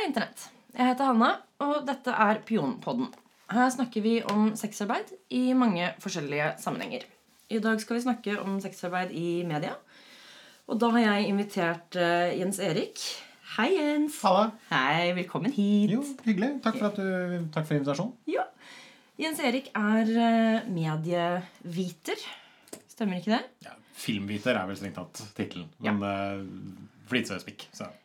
[0.00, 0.46] Hei, Internett.
[0.72, 1.26] Jeg heter Hanna,
[1.60, 3.10] og dette er Pionpodden.
[3.52, 7.02] Her snakker vi om sexarbeid i mange forskjellige sammenhenger.
[7.52, 9.74] I dag skal vi snakke om sexarbeid i media.
[10.72, 13.04] Og da har jeg invitert eh, Jens Erik.
[13.58, 14.16] Hei, Jens.
[14.24, 14.46] Halla.
[14.70, 15.92] Hei, velkommen hit.
[15.92, 16.54] Jo, hyggelig.
[16.64, 18.16] Takk for, at du, takk for invitasjonen.
[18.32, 18.48] Ja.
[19.20, 22.24] Jens Erik er eh, medieviter.
[22.88, 23.44] Stemmer ikke det?
[23.68, 25.68] Ja, Filmviter er vel strengt tatt tittelen.
[25.84, 27.68] Men uh, flitsøyspikk.
[27.76, 27.92] Så Ja.
[27.92, 27.96] Eh,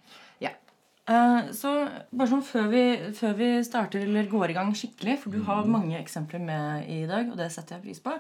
[1.06, 1.72] så
[2.10, 2.84] bare sånn før vi,
[3.14, 7.04] før vi starter eller går i gang skikkelig, for du har mange eksempler med i
[7.10, 8.16] dag, og det setter jeg pris på,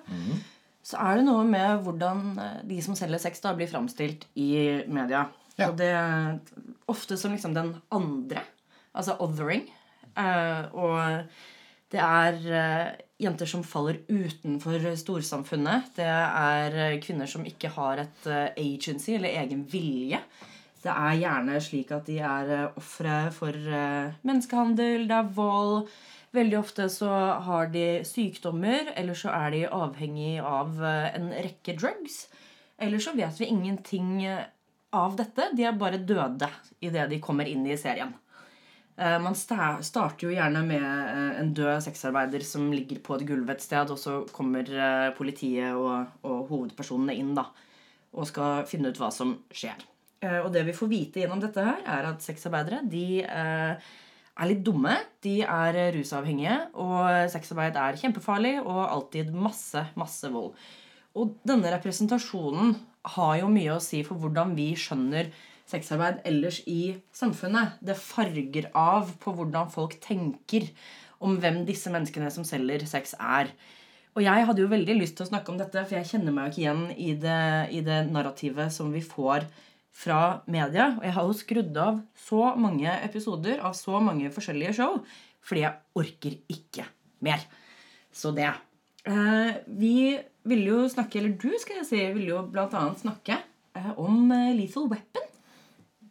[0.85, 4.51] så er det noe med hvordan eh, de som selger sex, da blir framstilt i
[4.85, 5.23] media.
[5.57, 5.71] Ja.
[5.71, 5.89] Og det
[6.91, 8.43] ofte som liksom den andre,
[8.93, 9.65] altså othering.
[10.13, 11.25] Eh, og
[11.93, 12.89] det er eh,
[13.25, 15.93] jenter som faller utenfor storsamfunnet.
[15.97, 20.21] Det er eh, kvinner som ikke har et eh, agency eller egen vilje.
[20.85, 25.87] Det er gjerne slik at de er uh, ofre for eh, menneskehandel, det er vold.
[26.35, 27.09] Veldig ofte så
[27.45, 32.25] har de sykdommer, eller så er de avhengig av eh, en rekke drugs.
[32.77, 34.43] Eller så vet vi ingenting eh,
[34.95, 35.49] av dette.
[35.55, 36.49] De er bare døde
[36.83, 38.11] idet de kommer inn i serien.
[38.97, 43.49] Eh, Man starter jo gjerne med eh, en død sexarbeider som ligger på et gulv
[43.55, 47.47] et sted, og så kommer eh, politiet og, og hovedpersonene inn da,
[48.15, 49.87] og skal finne ut hva som skjer.
[50.25, 53.91] Eh, Og det vi får vite gjennom dette her, er at sexarbeidere de eh,
[54.35, 54.97] er litt dumme.
[55.23, 60.55] De er rusavhengige, og sexarbeid er kjempefarlig og alltid masse, masse vold.
[61.15, 62.75] Og denne representasjonen
[63.15, 65.29] har jo mye å si for hvordan vi skjønner
[65.69, 67.79] sexarbeid ellers i samfunnet.
[67.81, 70.67] Det farger av på hvordan folk tenker
[71.23, 73.53] om hvem disse menneskene som selger sex, er.
[74.15, 76.49] Og jeg hadde jo veldig lyst til å snakke om dette, for jeg kjenner meg
[76.49, 77.39] jo ikke igjen i det,
[77.75, 79.47] i det narrativet som vi får
[79.95, 80.91] fra media.
[80.99, 84.99] Og jeg har jo skrudd av så mange episoder av så mange forskjellige show
[85.45, 86.87] fordi jeg orker ikke
[87.25, 87.43] mer.
[88.09, 88.49] Så det.
[89.05, 90.15] Eh, vi
[90.49, 93.37] ville jo snakke, eller du skal jeg si, ville jo blant annet snakke
[93.77, 95.29] eh, om eh, Lethal Weapon.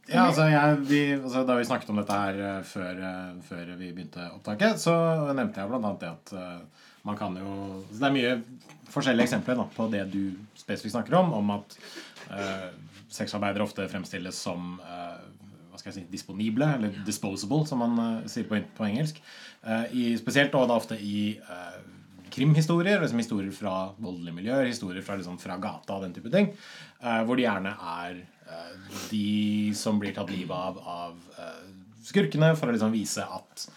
[0.07, 2.99] Ja, altså, jeg, vi, altså Da vi snakket om dette her før,
[3.43, 4.93] før vi begynte opptaket, så
[5.33, 6.35] nevnte jeg annet det at
[7.09, 7.55] man kan jo
[7.89, 8.35] Det er mye
[8.93, 10.21] forskjellige eksempler da, på det du
[10.61, 11.77] spesifikt snakker om, om at
[12.31, 12.69] uh,
[13.15, 15.23] sexarbeidere ofte fremstilles som eh,
[15.71, 19.21] hva skal jeg si, disponible, eller disposable, som man eh, sier på, på engelsk.
[19.63, 21.35] Eh, i, spesielt og da ofte i
[22.35, 26.49] krimhistorier, liksom historier fra voldelige miljøer, historier fra, liksom, fra gata og den type ting.
[26.99, 28.17] hvor de gjerne er
[29.07, 31.21] de som blir tatt livet av av
[32.03, 33.69] skurkene, for å liksom vise at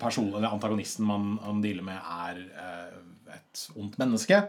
[0.00, 2.42] personen, eller antagonisten man, man dealer med, er
[3.36, 4.42] et ondt menneske.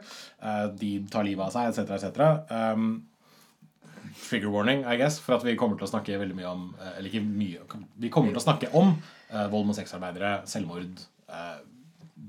[0.82, 2.58] De tar livet av seg, etc., etc.
[4.22, 6.98] trigger warning, I guess, for at vi kommer til å snakke veldig mye om eh,
[6.98, 11.02] Eller ikke mye Vi kommer til å snakke om uh, vold mot sexarbeidere, selvmord,
[11.32, 11.60] uh,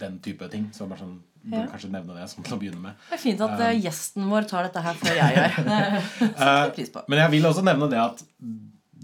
[0.00, 0.68] den type ting.
[0.74, 1.68] Så bare sånn Burde Ja.
[1.70, 2.96] kanskje nevne det som til å begynne med.
[3.08, 6.88] Det er fint at uh, gjesten vår tar dette her før jeg gjør.
[6.96, 7.04] På.
[7.06, 8.24] Men jeg vil også nevne det at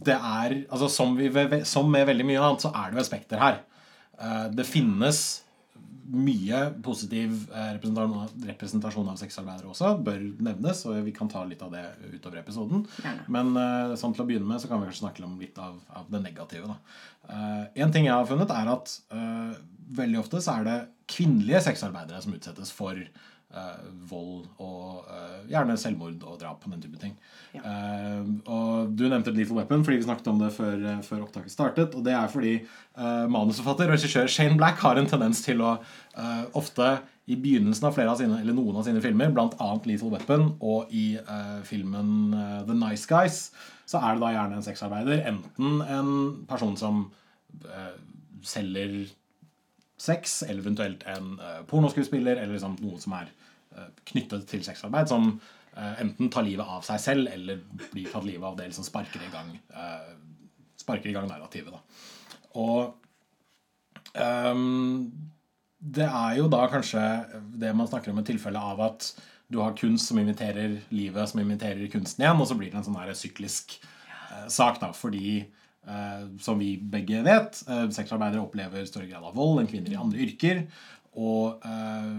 [0.04, 1.30] det er altså som, vi,
[1.64, 3.62] som med veldig mye annet, så er det jo et spekter her.
[4.52, 5.22] Det finnes
[6.04, 9.94] mye positiv eh, representasjon, av sexarbeidere også.
[10.04, 12.84] Bør nevnes, og vi kan ta litt av det utover episoden.
[13.32, 15.78] Men eh, sånn til å begynne med så kan vi kanskje snakke om litt av,
[15.96, 16.68] av det negative.
[16.70, 16.98] Da.
[17.28, 18.98] Eh, en ting jeg har funnet, er at
[19.94, 20.78] veldig ofte så er det
[21.10, 22.98] kvinnelige sexarbeidere som utsettes for
[24.10, 27.14] vold og eh, gjerne selvmord og drap og den type ting.
[27.54, 27.62] Ja.
[27.62, 31.54] Eh, og du nevnte Lethal Weapon fordi vi snakket om det før, eh, før opptaket
[31.54, 31.94] startet.
[31.94, 35.76] Og det er fordi eh, manusforfatter og regissør Shane Black har en tendens til å
[35.76, 36.96] eh, ofte
[37.30, 39.68] i begynnelsen av flere av sine, eller noen av sine filmer, bl.a.
[39.88, 43.46] Lethal Weapon og i uh, filmen uh, The Nice Guys,
[43.88, 45.22] så er det da gjerne en sexarbeider.
[45.30, 46.10] Enten en
[46.50, 47.06] person som
[47.64, 47.94] uh,
[48.44, 49.06] selger
[49.96, 53.30] sex, eller eventuelt en eh, pornoskuespiller, eller liksom noe som er
[53.74, 55.30] eh, knyttet til sexarbeid, som
[55.76, 57.62] eh, enten tar livet av seg selv, eller
[57.92, 59.54] blir tatt livet av det, liksom sparker i gang,
[60.80, 61.74] sparker i gang narrativet.
[61.74, 61.82] Da.
[62.60, 62.94] Og
[64.14, 65.06] um,
[65.78, 67.02] det er jo da kanskje
[67.60, 69.08] det man snakker om et tilfelle av at
[69.52, 72.86] du har kunst som inviterer livet, som inviterer kunsten igjen, og så blir det en
[72.86, 75.44] sånn her syklisk uh, sak, da, fordi
[76.40, 80.22] som vi begge vet, eh, sexarbeidere opplever større grad av vold enn kvinner i andre
[80.24, 80.62] yrker.
[81.20, 82.12] Og eh,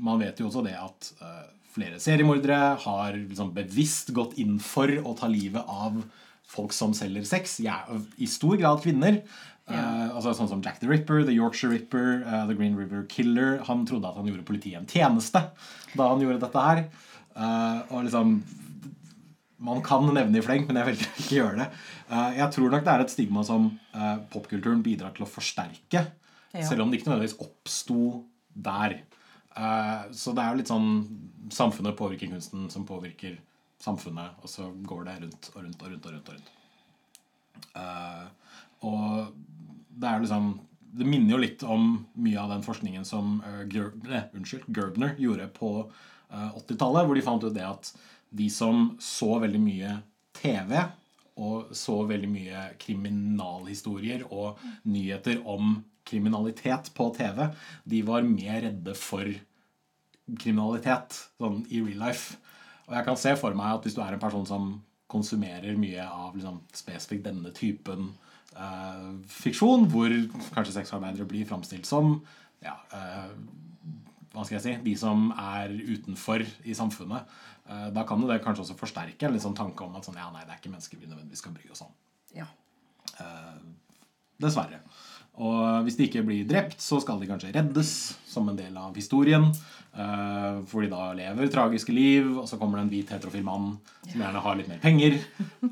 [0.00, 4.90] man vet jo også det at eh, flere seriemordere har liksom bevisst gått inn for
[5.00, 6.00] å ta livet av
[6.50, 7.60] folk som selger sex.
[7.62, 7.84] Ja,
[8.18, 9.22] I stor grad kvinner.
[9.70, 13.60] Uh, altså Sånn som Jack the Ripper, The Yorkshire Ripper, uh, The Green River Killer.
[13.68, 15.44] Han trodde at han gjorde politiet en tjeneste
[15.94, 16.80] da han gjorde dette her.
[17.36, 18.40] Uh, og liksom
[19.60, 21.68] man kan nevne i fleng, men jeg velger ikke å gjøre det.
[22.08, 26.06] Eh, jeg tror nok det er et stigma som eh, popkulturen bidrar til å forsterke.
[26.50, 26.64] Ja.
[26.66, 28.00] Selv om det ikke nødvendigvis oppsto
[28.50, 28.96] der.
[29.54, 30.90] Eh, så det er jo litt sånn
[31.50, 33.32] Samfunnet påvirker kunsten, som påvirker
[33.82, 36.04] samfunnet, og så går det rundt og rundt og rundt.
[36.06, 36.50] Og rundt og rundt.
[38.86, 39.32] Og
[40.00, 40.52] det er liksom
[40.90, 43.36] Det minner jo litt om mye av den forskningen som
[43.70, 47.92] Ger eh, unnskyld, Gerbner gjorde på eh, 80-tallet, hvor de fant ut det at
[48.30, 49.94] de som så veldig mye
[50.38, 50.76] TV
[51.40, 54.60] og så veldig mye kriminalhistorier og
[54.90, 57.46] nyheter om kriminalitet på TV,
[57.84, 59.28] de var mer redde for
[60.40, 62.36] kriminalitet sånn i real life.
[62.88, 64.72] Og jeg kan se for meg at hvis du er en person som
[65.10, 68.12] konsumerer mye av liksom, spesifikt denne typen
[68.54, 70.12] eh, fiksjon, hvor
[70.54, 72.18] kanskje sexarbeidere blir framstilt som
[72.62, 73.32] ja, eh,
[74.32, 77.26] hva skal jeg si, de som er utenfor i samfunnet,
[77.68, 80.44] eh, da kan det kanskje også forsterke en sånn tanke om at sånn, ja, nei,
[80.46, 81.94] det er ikke mennesker vi nødvendigvis skal bry oss om.
[82.36, 82.46] Ja.
[84.40, 84.80] Dessverre.
[85.40, 87.90] Og hvis de ikke blir drept, så skal de kanskje reddes
[88.28, 89.46] som en del av historien.
[89.94, 93.78] eh, For de da lever tragiske liv, og så kommer det en hvit heterofil mann
[94.08, 95.18] som gjerne har litt mer penger,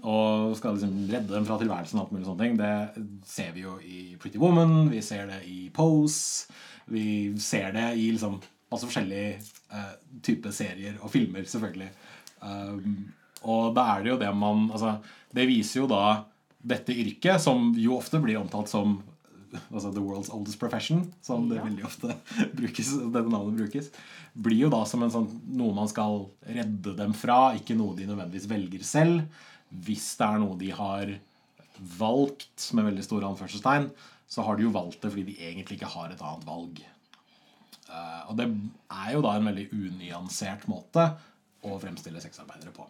[0.02, 1.98] og skal liksom redde dem fra tilværelsen.
[1.98, 2.56] og alt mulig sånne ting.
[2.56, 6.48] Det ser vi jo i Pretty Woman, vi ser det i Pose,
[6.88, 8.38] vi ser det i liksom
[8.68, 9.38] masse forskjellige
[9.72, 9.94] uh,
[10.24, 11.90] typer serier og filmer, selvfølgelig.
[12.40, 13.12] Um,
[13.48, 14.92] og da er det jo det man altså,
[15.34, 16.02] Det viser jo da
[16.58, 18.98] dette yrket, som jo ofte blir omtalt som
[19.70, 21.64] altså The World's Oldest Profession, som det Ja.
[21.64, 22.16] veldig ofte
[22.58, 23.90] brukes, dette navnet brukes,
[24.34, 28.08] blir jo da som en sånn, noe man skal redde dem fra, ikke noe de
[28.10, 29.22] nødvendigvis velger selv.
[29.70, 31.14] Hvis det er noe de har
[31.98, 33.88] valgt, med veldig store anførselstegn,
[34.28, 36.82] så har de jo valgt det fordi de egentlig ikke har et annet valg.
[37.88, 38.48] Eh, og det
[38.92, 41.08] er jo da en veldig unyansert måte
[41.64, 42.86] å fremstille sexarbeidere på.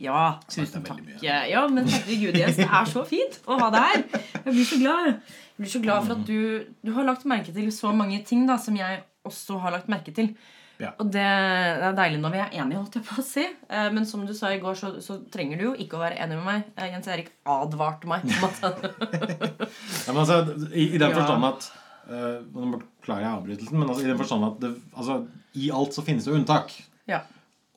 [0.00, 1.02] Ja, tusen takk.
[1.22, 4.02] Ja, men herregud, Jens, det er så fint å ha deg her.
[4.40, 5.10] Jeg blir så glad.
[5.54, 8.42] Jeg blir så glad for at du, du har lagt merke til så mange ting
[8.48, 10.32] da, som jeg også har lagt merke til.
[10.82, 10.90] Ja.
[10.98, 13.44] Og det, det er deilig når vi er enige, holdt jeg på å si.
[13.68, 16.18] Eh, Men som du sa i går, så, så trenger du jo ikke å være
[16.24, 16.64] enig med meg.
[16.74, 18.26] Eh, Jens Erik advarte meg
[20.06, 20.40] Ja, men altså,
[20.72, 21.68] i, I den forstand at
[22.10, 25.20] eh, Nå beklager jeg avbrytelsen, men altså, i den forstand at det, altså,
[25.54, 26.74] i alt så finnes det unntak.
[27.10, 27.22] Ja.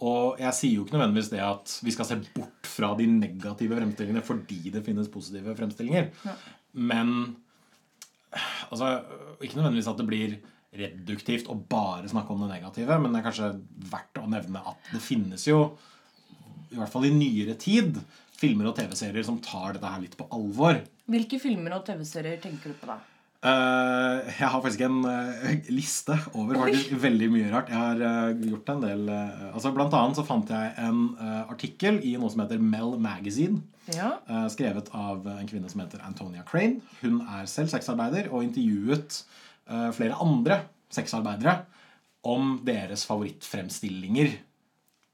[0.06, 3.78] Og jeg sier jo ikke nødvendigvis det at vi skal se bort fra de negative
[3.80, 6.12] fremstillingene fordi det finnes positive fremstillinger.
[6.26, 6.36] Ja.
[6.78, 7.14] Men
[8.70, 8.92] altså,
[9.42, 10.38] ikke nødvendigvis at det blir
[10.78, 13.52] reduktivt å bare snakke om det negative, men det er kanskje
[13.92, 15.64] verdt å nevne at det finnes jo,
[16.72, 18.00] i hvert fall i nyere tid,
[18.38, 20.82] filmer og TV-serier som tar dette her litt på alvor.
[21.10, 23.00] Hvilke filmer og TV-serier tenker du på da?
[23.38, 27.70] Uh, jeg har faktisk en uh, liste over faktisk veldig mye rart.
[27.70, 31.04] Jeg har uh, gjort en del altså Blant annet så fant jeg en
[31.46, 33.62] artikkel i noe som heter Mel Magazine.
[33.94, 34.18] Ja,
[34.52, 36.82] skrevet av en kvinne som heter Antonia Crane.
[37.00, 39.22] Hun er selv sexarbeider og intervjuet
[39.68, 40.62] flere andre
[40.94, 41.58] sexarbeidere
[42.28, 44.38] om deres favorittfremstillinger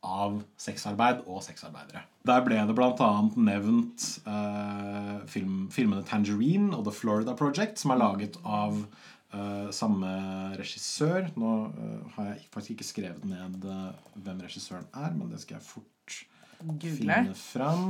[0.03, 2.03] av sexarbeid og sexarbeidere.
[2.27, 3.09] Der ble det bl.a.
[3.39, 10.11] nevnt eh, film, filmene Tangerine og The Florida Project, som er laget av eh, samme
[10.59, 11.29] regissør.
[11.39, 13.89] Nå eh, har jeg faktisk ikke skrevet ned eh,
[14.25, 16.19] hvem regissøren er, men det skal jeg fort
[16.63, 16.91] Google.
[16.99, 17.87] finne fram.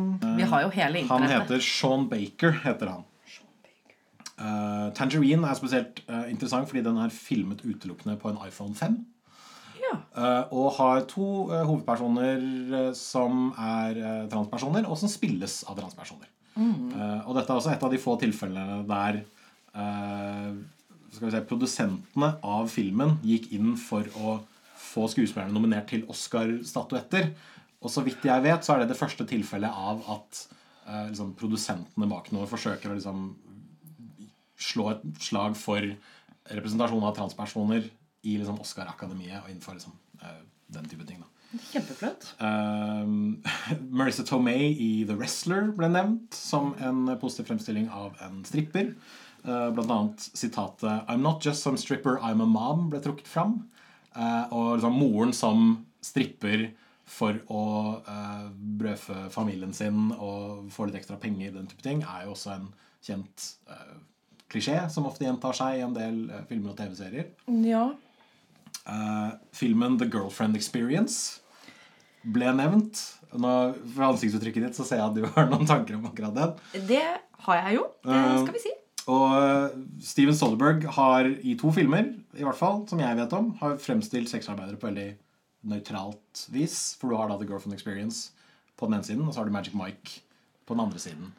[1.09, 3.09] Han heter Sean Baker, heter han.
[4.39, 8.99] Eh, Tangerine er spesielt uh, interessant fordi den er filmet utelukkende på en iPhone 5.
[9.83, 9.97] Ja.
[10.17, 16.31] Uh, og har to hovedpersoner som er transpersoner, og som spilles av transpersoner.
[16.53, 19.23] Eh, og dette er også et av de få tilfellene der
[19.73, 24.35] skal vi si, produsentene av filmen gikk inn for å
[24.77, 27.31] få skuespillerne nominert til Oscar-statuetter.
[27.81, 30.43] Og så vidt jeg vet, så er det det første tilfellet av at
[31.09, 33.25] liksom, produsentene bak noe forsøker å liksom
[34.63, 35.93] slå et slag for
[36.51, 37.85] representasjon av transpersoner
[38.23, 40.41] i liksom, Oscar-akademiet og innenfor liksom, eh,
[40.73, 41.21] den type ting.
[41.23, 41.29] da.
[41.71, 42.29] Kjempeflott.
[42.41, 43.43] Um,
[43.97, 48.93] Marissa Tomei i The Wrestler ble nevnt som en positiv fremstilling av en stripper.
[49.43, 53.69] Uh, blant annet sitatet 'I'm not just some stripper, I'm a mom' ble trukket fram.
[54.15, 56.71] Uh, og liksom moren som stripper
[57.05, 57.65] for å
[58.07, 62.55] uh, brødfø familien sin og få litt ekstra penger, den type ting, er jo også
[62.55, 62.67] en
[63.03, 63.97] kjent uh,
[64.53, 67.31] klisjé som ofte gjentar seg i en del uh, filmer og TV-serier.
[67.65, 67.87] Ja.
[68.83, 71.41] Uh, filmen The Girlfriend Experience
[72.23, 73.01] ble nevnt.
[73.33, 73.51] Nå,
[73.95, 76.55] fra ansiktsuttrykket ditt så ser jeg at du har noen tanker om akkurat den.
[76.87, 77.03] Det
[77.47, 77.87] har jeg jo.
[78.05, 78.73] Det Eh, skal vi si.
[79.11, 83.51] Og eh, Steven Soderberg har i to filmer, i hvert fall, som jeg vet om,
[83.59, 85.09] har fremstilt sexarbeidere på veldig
[85.73, 86.95] nøytralt vis.
[86.99, 88.31] For du har da The Girlfriend Experience
[88.79, 90.21] på den ene siden, og så har du Magic Mike
[90.63, 91.33] på den andre siden.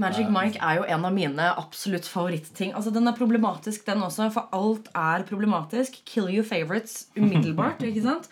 [0.00, 2.72] Magic Mike er jo en av mine absolutt favorittting.
[2.76, 6.00] Altså Den er problematisk, den også, for alt er problematisk.
[6.08, 7.82] Kill your favorites umiddelbart.
[7.90, 8.30] ikke sant?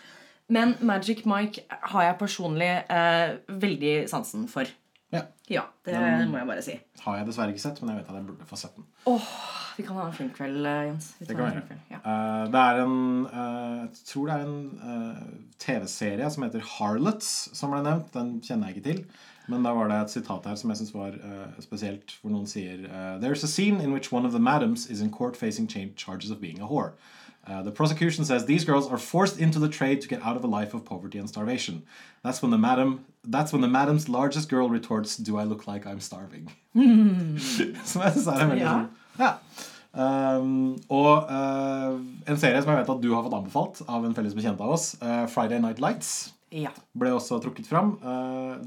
[0.49, 4.69] Men Magic Mike har jeg personlig eh, veldig sansen for.
[5.13, 5.23] Ja.
[5.49, 5.97] Ja, det
[6.29, 6.75] må jeg bare si.
[7.01, 8.85] Har jeg dessverre ikke sett, men jeg vet at jeg burde få sett den.
[9.79, 11.07] Vi kan ha en filmkveld, eh, Jens.
[11.17, 11.77] Vi Det kan være.
[11.89, 11.99] Ja.
[12.03, 17.73] Eh, det er en eh, Jeg tror det er en TV-serie som heter Harlots, som
[17.73, 18.11] ble nevnt.
[18.13, 19.05] Den kjenner jeg ikke til.
[19.49, 22.45] Men da var det et sitat her som jeg syns var uh, spesielt, hvor noen
[22.47, 25.67] sier uh, There's a scene in which one of the madams is in court facing
[25.67, 26.91] cha- charges of being a whore.
[27.47, 30.43] Uh, the prosecution says these girls are forced into the trade to get out of
[30.43, 31.81] a life of poverty and starvation.
[32.23, 35.85] That's when the madam That's when the madam's largest girl retorts, Do I look like
[35.85, 36.47] I'm starving?
[37.89, 38.73] som jeg synes er veldig Ja.
[38.75, 38.87] sånn
[39.19, 39.33] Ja.
[39.91, 41.97] Um, og uh,
[42.29, 44.75] en serie som jeg vet at du har fått anbefalt av en felles bekjent av
[44.75, 46.11] oss, uh, Friday Night Lights,
[46.53, 46.69] ja.
[46.93, 47.95] ble også trukket fram.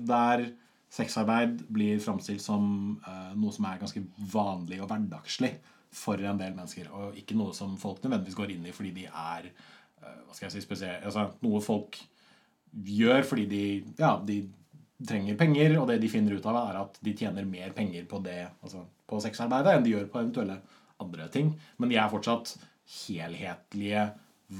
[0.07, 0.49] der
[0.93, 2.65] sexarbeid blir framstilt som
[3.07, 5.55] uh, noe som er ganske vanlig og hverdagslig
[5.93, 6.91] for en del mennesker.
[6.93, 10.49] Og ikke noe som folk nødvendigvis går inn i fordi de er uh, hva skal
[10.49, 12.01] jeg si, spesielt, altså, Noe folk
[12.73, 13.65] gjør fordi de,
[14.01, 14.43] ja, de
[15.07, 18.21] trenger penger, og det de finner ut av, er at de tjener mer penger på
[18.25, 20.61] det, altså på sexarbeidet enn de gjør på eventuelle
[21.03, 21.53] andre ting.
[21.81, 22.55] Men de er fortsatt
[23.03, 24.07] helhetlige,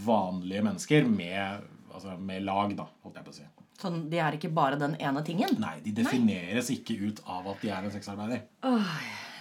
[0.03, 3.52] vanlige mennesker med, altså, med lag, da, holdt jeg på å si.
[3.83, 5.57] Sånn, De er ikke bare den ene tingen.
[5.59, 8.45] Nei, de defineres ikke ut av at de er en sexarbeider.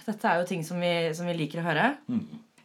[0.06, 1.84] Dette er jo ting som vi, som vi liker å høre.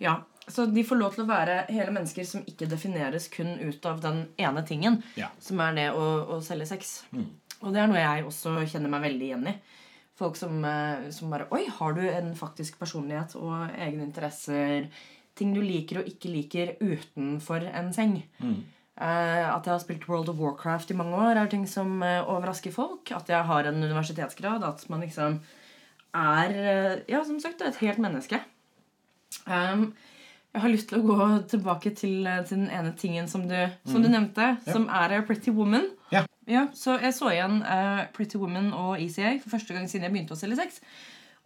[0.02, 0.16] Ja,
[0.48, 4.00] Så de får lov til å være hele mennesker som ikke defineres kun ut av
[4.02, 5.28] den ene tingen, Ja.
[5.44, 6.06] som er det å,
[6.38, 7.04] å selge sex.
[7.62, 9.56] Og det er noe jeg også kjenner meg veldig igjen i.
[10.18, 14.88] Folk som, eh, som bare Oi, har du en faktisk personlighet og egne interesser?
[15.36, 18.24] Ting du liker og ikke liker utenfor en seng.
[18.42, 18.56] Eh,
[19.06, 22.74] at jeg har spilt World of Warcraft i mange år, er ting som eh, overrasker
[22.74, 23.12] folk.
[23.14, 24.66] At jeg har en universitetsgrad.
[24.66, 25.40] At man liksom
[26.18, 28.42] er eh, Ja, som sagt, et helt menneske.
[29.46, 29.92] Um,
[30.56, 33.58] jeg har lyst til å gå tilbake til, eh, til den ene tingen som du,
[33.86, 35.92] som du nevnte, som er eh, Pretty Woman.
[36.14, 36.26] Ja.
[36.48, 40.14] Ja, så jeg så igjen uh, Pretty Woman og ECA for første gang siden jeg
[40.16, 40.80] begynte å selge sex.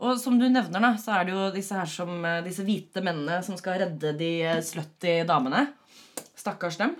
[0.02, 3.04] Og som du nevner, da, så er det jo disse her som, eh, disse hvite
[3.06, 5.68] mennene som skal redde de eh, slutty damene.
[6.38, 6.96] Stakkars dem.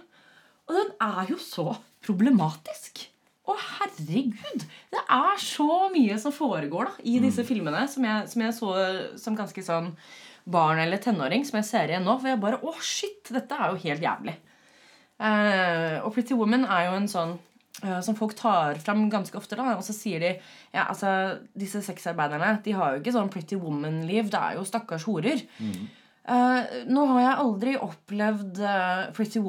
[0.72, 1.74] Og den er jo så
[2.06, 3.04] problematisk.
[3.44, 4.64] Å, herregud!
[4.94, 8.74] Det er så mye som foregår da, i disse filmene som jeg, som jeg så
[9.20, 9.90] som ganske sånn
[10.52, 12.16] barn eller tenåring, som jeg ser igjen nå.
[12.22, 13.34] For jeg bare Å, shit!
[13.36, 14.38] Dette er jo helt jævlig.
[15.22, 17.34] Uh, og Pretty Woman er jo en sånn
[17.84, 19.60] uh, som folk tar fram ganske ofte.
[19.60, 23.60] da, Og så sier de ja, altså, disse sexarbeiderne de har jo ikke sånn Pretty
[23.60, 24.32] Woman-liv.
[24.32, 25.44] Det er jo stakkars horer.
[26.22, 28.60] Eh, nå har jeg aldri opplevd
[29.18, 29.42] Pretty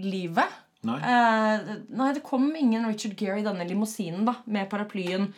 [0.00, 0.58] Woman-livet.
[0.82, 0.96] Nei.
[0.96, 5.32] Eh, nei, det kom ingen Richard Gere i denne limousinen da, med paraplyen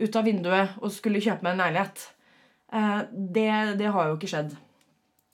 [0.00, 2.08] ut av vinduet og skulle kjøpe meg en leilighet.
[2.72, 4.56] Eh, det, det har jo ikke skjedd.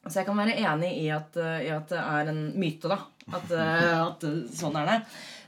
[0.06, 3.00] Så jeg kan være enig i at, i at det er en myte, da.
[3.32, 5.00] At, eh, at sånn er det.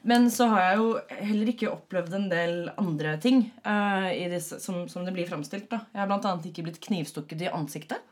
[0.08, 0.88] Men så har jeg jo
[1.28, 5.68] heller ikke opplevd en del andre ting eh, i disse, som, som det blir framstilt.
[5.70, 5.84] da.
[5.92, 8.02] Jeg har annet ikke blitt knivstukket i ansiktet.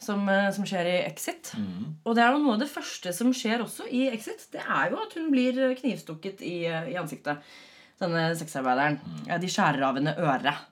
[0.00, 1.52] Som, eh, som skjer i Exit.
[2.08, 4.46] Og det er jo noe av det første som skjer også i Exit.
[4.52, 7.42] Det er jo at hun blir knivstukket i, i ansiktet.
[8.00, 8.96] Denne sexarbeideren.
[9.28, 10.62] Ja, De skjærer av henne øret.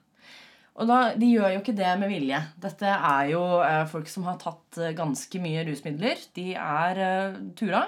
[0.79, 2.39] Og da, De gjør jo ikke det med vilje.
[2.63, 6.25] Dette er jo eh, folk som har tatt eh, ganske mye rusmidler.
[6.33, 7.83] De er eh, tura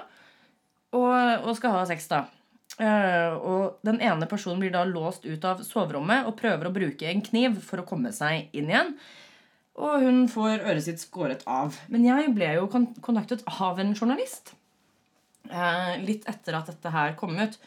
[0.92, 2.26] og, og skal ha sex, da.
[2.80, 7.08] Eh, og den ene personen blir da låst ut av soverommet og prøver å bruke
[7.10, 8.94] en kniv for å komme seg inn igjen.
[9.80, 11.78] Og hun får øret sitt skåret av.
[11.88, 14.52] Men jeg ble jo kontaktet av en journalist
[15.50, 17.58] eh, litt etter at dette her kom ut.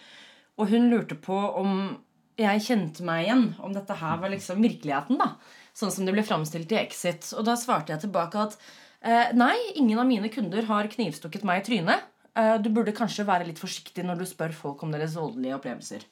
[0.60, 1.96] Og hun lurte på om
[2.40, 3.46] jeg kjente meg igjen.
[3.64, 5.20] Om dette her var liksom virkeligheten.
[5.22, 5.36] da
[5.76, 7.32] Sånn som det ble framstilt i Exit.
[7.36, 8.58] Og da svarte jeg tilbake at
[9.02, 12.06] eh, nei, ingen av mine kunder har knivstukket meg i trynet.
[12.36, 16.06] Eh, du burde kanskje være litt forsiktig når du spør folk om deres voldelige opplevelser.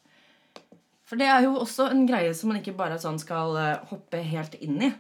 [1.08, 3.58] For det er jo også en greie som man ikke bare sånn skal
[3.92, 4.94] hoppe helt inn i.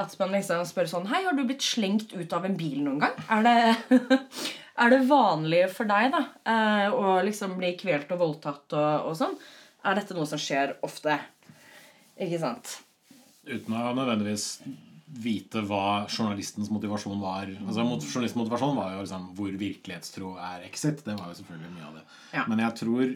[0.00, 3.02] At man liksom spør sånn Hei, har du blitt slengt ut av en bil noen
[3.02, 3.18] gang?
[3.32, 3.98] Er det,
[4.84, 9.18] er det vanlig for deg da eh, å liksom bli kvelt og voldtatt og, og
[9.20, 9.36] sånn?
[9.84, 11.18] Er dette noe som skjer ofte?
[12.22, 12.78] Ikke sant?
[13.44, 14.62] Uten å nødvendigvis
[15.12, 17.50] vite hva journalistens motivasjon var.
[17.66, 21.02] Altså Journalistens motivasjon var jo liksom hvor virkelighetstro er exit.
[21.04, 22.04] Det var jo selvfølgelig mye av det.
[22.32, 22.44] Ja.
[22.48, 23.14] Men jeg tror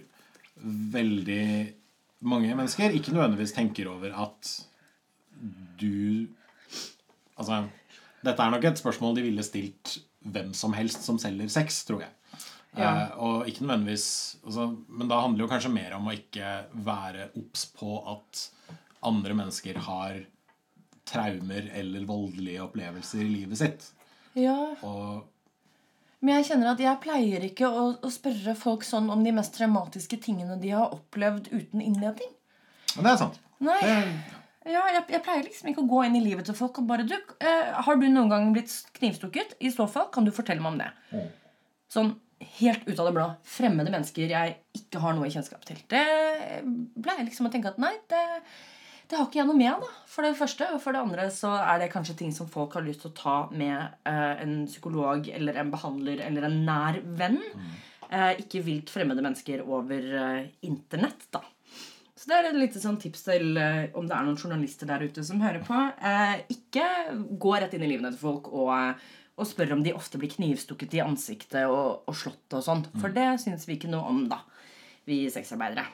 [0.96, 1.46] veldig
[2.26, 4.52] mange mennesker ikke nødvendigvis tenker over at
[5.80, 6.26] du
[7.36, 7.64] Altså,
[8.24, 12.02] dette er nok et spørsmål de ville stilt hvem som helst som selger sex, tror
[12.06, 12.12] jeg.
[12.76, 12.90] Ja.
[12.90, 16.50] Eh, og ikke nødvendigvis altså, Men da handler det jo kanskje mer om å ikke
[16.84, 18.42] være obs på at
[19.06, 20.18] andre mennesker har
[21.06, 23.86] traumer eller voldelige opplevelser i livet sitt.
[24.36, 25.24] Ja, Og
[26.20, 29.54] Men jeg kjenner at jeg pleier ikke å, å spørre folk sånn om de mest
[29.56, 32.32] traumatiske tingene de har opplevd uten innledning.
[32.96, 33.38] Men det er sant.
[33.62, 33.78] Nei.
[33.84, 36.88] Det, Ja, jeg, jeg pleier liksom ikke å gå inn i livet til folk og
[36.88, 39.54] bare du, eh, Har du noen gang blitt knivstukket?
[39.62, 40.88] I så fall kan du fortelle meg om det.
[41.92, 42.16] Sånn
[42.58, 43.26] helt ut av det blå.
[43.46, 45.78] Fremmede mennesker jeg ikke har noe kjennskap til.
[45.88, 46.02] Det
[47.02, 48.22] pleier liksom å tenke at nei, det,
[49.08, 50.04] det har ikke jeg noe med, da.
[50.10, 50.68] For det første.
[50.74, 53.18] Og for det andre så er det kanskje ting som folk har lyst til å
[53.18, 57.40] ta med eh, en psykolog eller en behandler eller en nær venn.
[58.10, 61.42] Eh, ikke vilt fremmede mennesker over eh, internett, da.
[62.26, 65.04] Så det er et lite sånn tips til eh, om det er noen journalister der
[65.06, 65.76] ute som hører på.
[66.02, 66.86] Eh, ikke
[67.38, 70.32] gå rett inn i livene til folk og, eh, og spør om de ofte blir
[70.32, 72.82] knivstukket i ansiktet og, og slått og sånn.
[72.98, 74.40] For det syns vi ikke noe om, da,
[75.06, 75.86] vi sexarbeidere.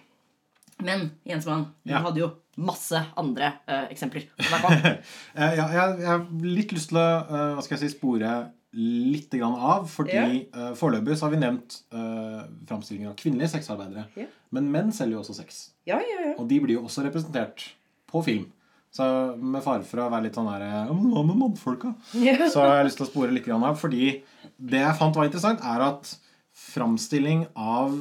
[0.82, 2.00] Men Jensmann, du Ja.
[2.06, 4.24] hadde jo masse andre eh, eksempler.
[5.36, 8.32] Eh, ja, jeg, jeg har litt lyst til å uh, hva skal jeg si, spore
[8.72, 9.86] litt grann av.
[9.90, 10.26] Fordi Ja.
[10.54, 14.06] Uh, foreløpig har vi nevnt uh, framstillinger av kvinnelige sexarbeidere.
[14.16, 14.26] Ja.
[14.50, 15.70] Men menn selger jo også sex.
[15.86, 16.34] ja, ja, ja.
[16.38, 17.72] Og de blir jo også representert
[18.10, 18.50] på film.
[18.92, 19.04] Så
[19.40, 21.94] med fare for å være litt sånn ja, men Hva med mannfolka?
[22.12, 23.78] Så har jeg lyst til å spore litt av.
[23.80, 24.20] Fordi
[24.58, 26.12] det jeg fant var interessant, er at
[26.52, 27.94] framstilling av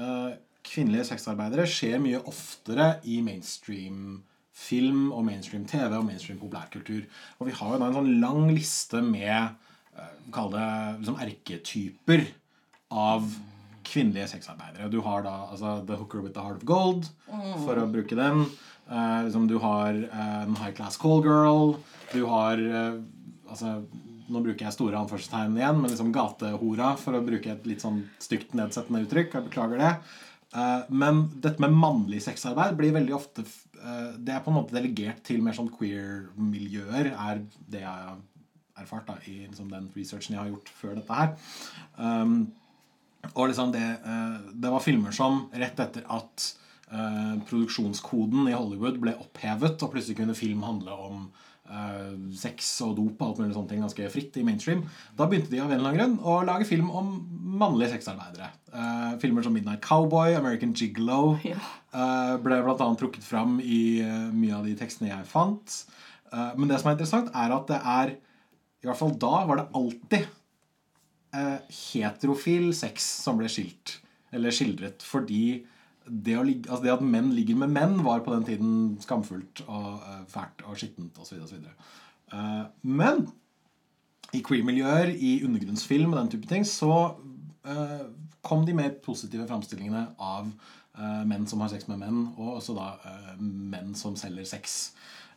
[0.00, 0.30] uh,
[0.64, 4.22] kvinnelige sexarbeidere skjer mye oftere i mainstream
[4.62, 7.04] film og mainstream TV og mainstream populærkultur.
[7.40, 9.52] Og vi har jo da en sånn lang liste med
[10.32, 10.68] Kall det
[10.98, 12.26] liksom erketyper
[12.88, 13.26] av
[13.84, 14.88] kvinnelige sexarbeidere.
[14.88, 17.10] Du har da altså, The Hooker with the Heart of Gold,
[17.64, 18.46] for å bruke den.
[18.86, 21.74] Uh, liksom, du har uh, en high class call girl.
[22.12, 22.98] Du har uh,
[23.48, 23.82] altså,
[24.32, 27.98] Nå bruker jeg store anførselstegn igjen, men liksom gatehora, for å bruke et litt sånn
[28.22, 29.34] stygt nedsettende uttrykk.
[29.36, 29.90] Jeg beklager det.
[30.52, 34.76] Eh, men dette med mannlig sexarbeid blir veldig ofte eh, Det er på en måte
[34.76, 37.40] delegert til mer sånn queer-miljøer, er
[37.72, 38.18] det jeg
[38.80, 41.36] erfart da, i liksom, den researchen jeg har gjort før dette her.
[41.98, 42.36] Um,
[43.34, 46.48] og liksom det, uh, det var filmer som rett etter at
[46.92, 51.20] uh, produksjonskoden i Hollywood ble opphevet, og plutselig kunne film handle om
[51.70, 54.82] uh, sex og dop og alt mulig sånne ting ganske fritt i mainstream.
[55.18, 57.14] Da begynte de av en eller annen grunn å lage film om
[57.62, 58.50] mannlige sexarbeidere.
[58.72, 61.60] Uh, filmer som Midnight Cowboy, American Gigolo Ja.
[61.94, 64.02] uh, ble annet trukket fram i
[64.34, 65.82] mye av de tekstene jeg fant.
[66.32, 68.12] Men det som er interessant, er at det er
[68.82, 70.24] I hvert fall da var det alltid
[71.38, 73.98] eh, heterofil sex som ble skilt,
[74.34, 75.44] eller skildret, fordi
[76.06, 80.02] det, å altså det at menn ligger med menn, var på den tiden skamfullt og
[80.02, 81.38] eh, fælt og skittent osv.
[82.32, 83.26] Eh, men
[84.32, 86.92] i queer-miljøer, i undergrunnsfilm og den type ting, så
[87.68, 88.04] eh,
[88.42, 92.76] kom de mer positive framstillingene av eh, menn som har sex med menn, og også
[92.78, 94.80] da eh, menn som selger sex.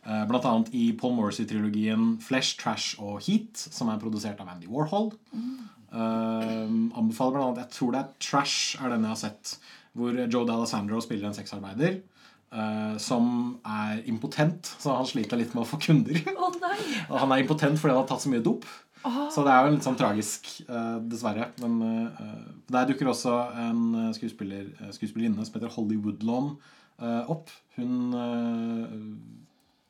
[0.05, 4.69] Eh, blant annet i Paul Morrissey-trilogien Flesh, Trash og Heat, som er produsert av Andy
[4.69, 5.11] Warhol.
[5.33, 9.57] Eh, anbefaler blant annet, Jeg tror det er Trash er den jeg har sett,
[9.95, 12.01] hvor Joe D'Alessandro spiller en sexarbeider.
[12.55, 16.15] uh, som er impotent, så han sliter litt med å få kunder.
[16.15, 16.77] Å nei!
[17.09, 18.63] Og han er impotent fordi han har tatt så mye dop.
[19.03, 21.49] Så det er jo litt sånn tragisk, uh, dessverre.
[21.59, 22.13] Men
[22.71, 26.55] der dukker også en skuespiller, skuespillerinne som heter Holly Woodlawn
[27.27, 27.51] opp.
[27.75, 28.15] Hun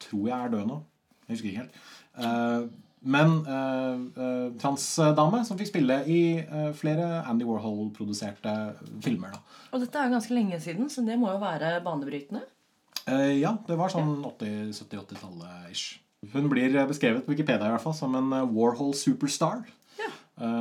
[0.02, 0.80] tror jeg er død nå.
[1.26, 1.78] Jeg husker ikke helt.
[2.16, 2.66] Uh,
[3.06, 6.20] men uh, transdame som fikk spille i
[6.78, 8.54] flere Andy Warhol-produserte
[9.06, 9.36] filmer.
[9.36, 9.60] da.
[9.76, 12.42] Og dette er jo ganske lenge siden, så det må jo være banebrytende.
[13.06, 16.00] Ja, det var sånn 70-80-tallet ish.
[16.34, 19.62] Hun blir beskrevet på Wikipedia i hvert fall som en eh, Warhol superstar.
[20.00, 20.10] Ja.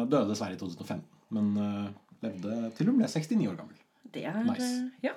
[0.04, 1.00] Døde dessverre i 2015,
[1.32, 1.54] men
[2.20, 3.80] levde til hun ble 69 år gammel.
[4.14, 4.68] Det er Nice.
[5.02, 5.16] Ja.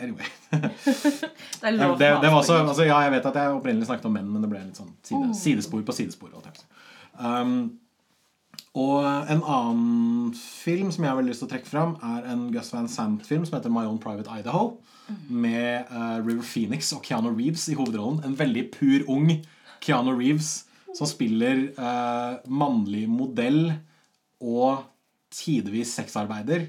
[0.00, 0.26] Anyway.
[1.60, 4.08] Det er lov det, det var også, altså, ja, jeg vet at jeg opprinnelig snakket
[4.08, 5.32] om menn, men det ble litt sånn side, oh.
[5.38, 6.34] sidespor på sidespor.
[7.16, 7.78] Um,
[8.74, 12.48] og en annen film som jeg har veldig lyst til å trekke fram, er en
[12.52, 14.74] Gus Van Sant-film som heter My Own Private Idaho.
[15.28, 18.22] Med uh, River Phoenix og Keanu Reeves i hovedrollen.
[18.26, 19.30] En veldig pur ung
[19.84, 23.76] Keanu Reeves som spiller uh, mannlig modell
[24.42, 24.84] og
[25.34, 26.68] tidvis sexarbeider.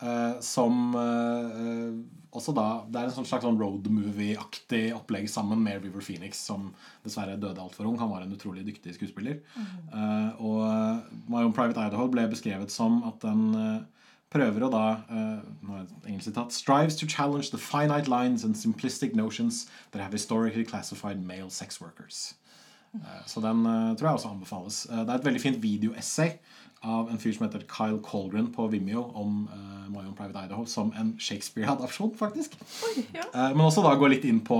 [0.00, 1.90] Uh, som eh,
[2.30, 6.38] også da Det er en sånn slags sånn road movie-aktig opplegg sammen med River Phoenix,
[6.46, 6.70] som
[7.04, 7.98] dessverre døde altfor ung.
[7.98, 9.40] Han var en utrolig dyktig skuespiller.
[9.58, 13.80] Eh, og eh, My Own Private Idaho ble beskrevet som at den uh,
[14.30, 19.66] prøver å da uh, engelsk sitat, Strives to challenge the finite lines and simplistic notions
[19.90, 22.34] that have historically classified male sex workers.
[22.94, 23.64] Uh, Så den
[23.98, 24.84] tror jeg også anbefales.
[24.86, 26.38] Det er et veldig fint videoessay
[26.80, 30.64] av en fyr som heter Kyle Colgren på Vimeo om uh, My Own Private Idaho
[30.66, 32.56] som en Shakespeare-adopsjon, faktisk.
[32.88, 33.26] Oi, ja.
[33.34, 34.58] uh, Men også da gå litt inn på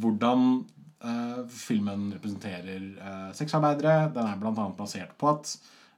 [0.00, 0.44] hvordan
[1.02, 4.12] uh, filmen representerer uh, sexarbeidere.
[4.14, 4.68] Den er bl.a.
[4.78, 5.56] basert på at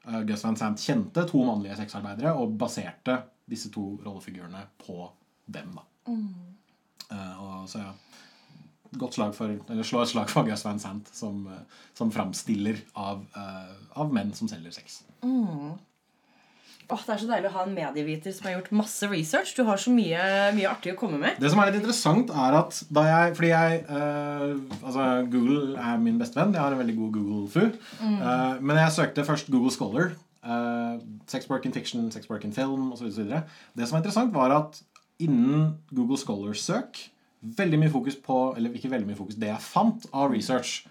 [0.09, 3.21] uh, Gus Van Sant kjente to mannlige sexarbeidere og baserte
[3.53, 5.05] disse to rollefigurene på
[5.53, 5.77] dem.
[5.77, 5.85] da.
[7.13, 7.93] Eh, og så ja
[9.01, 12.83] Godt slag for, eller slå et slag for Gus Van Sant som, eh, som framstiller
[12.95, 15.03] av, eh, av menn som selger sex.
[16.93, 19.55] Åh, det er så deilig å ha en medieviter som har gjort masse research.
[19.57, 20.19] Du har så mye,
[20.57, 21.39] mye artig å komme med.
[21.41, 26.03] Det som er litt interessant, er at da jeg Fordi jeg eh, Altså, Google er
[26.03, 26.53] min beste venn.
[26.53, 27.65] Jeg har en veldig god Google-fu.
[28.03, 30.13] Eh, men jeg søkte først Google Scholar.
[30.43, 30.99] Uh,
[31.31, 33.07] sex work in fiction, sex work in film osv.
[33.07, 34.81] Det som var interessant, var at
[35.23, 36.99] innen Google Scholar-søk
[37.43, 40.85] Veldig mye fokus på Eller ikke veldig mye fokus, det jeg fant av research,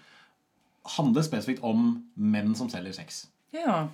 [0.96, 3.26] handler spesifikt om menn som selger sex.
[3.54, 3.88] Ja.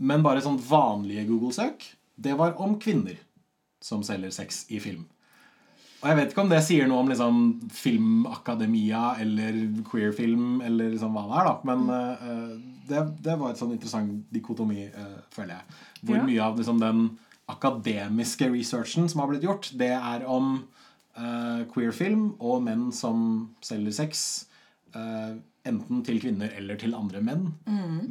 [0.00, 1.84] Men bare sånn vanlige Google-søk,
[2.16, 3.18] det var om kvinner
[3.82, 5.04] som selger sex i film.
[6.02, 7.36] Og jeg vet ikke om det sier noe om liksom
[7.76, 11.54] filmakademia eller queerfilm eller liksom hva det er, da.
[11.68, 12.56] Men uh,
[12.88, 15.76] det, det var et sånn interessant dikotomi, uh, føler jeg.
[16.02, 16.24] Hvor Ja.
[16.26, 17.04] mye av liksom den
[17.52, 20.64] akademiske researchen som har blitt gjort, det er om
[21.16, 23.26] eh, queerfilm og menn som
[23.64, 24.46] selger sex.
[24.92, 27.46] Uh, enten til kvinner eller til andre menn.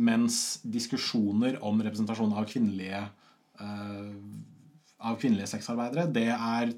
[0.02, 3.04] Mens diskusjoner om representasjon av kvinnelige
[3.62, 4.16] uh,
[5.02, 6.72] av kvinnelige sexarbeidere, det er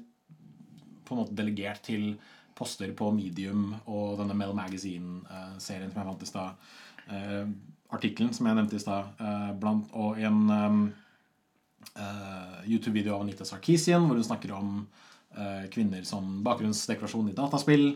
[1.04, 2.18] på en måte delegert til
[2.56, 6.68] poster på Medium og denne Mel Magazine-serien som jeg fant i stad.
[7.08, 7.48] Uh,
[7.94, 9.12] Artikkelen som jeg nevnte i stad,
[9.94, 10.78] og en um,
[12.66, 14.80] YouTube-video av Anita Sarkeesian hvor hun snakker om
[15.74, 17.86] kvinner som bakgrunnsdekorasjon i dataspill.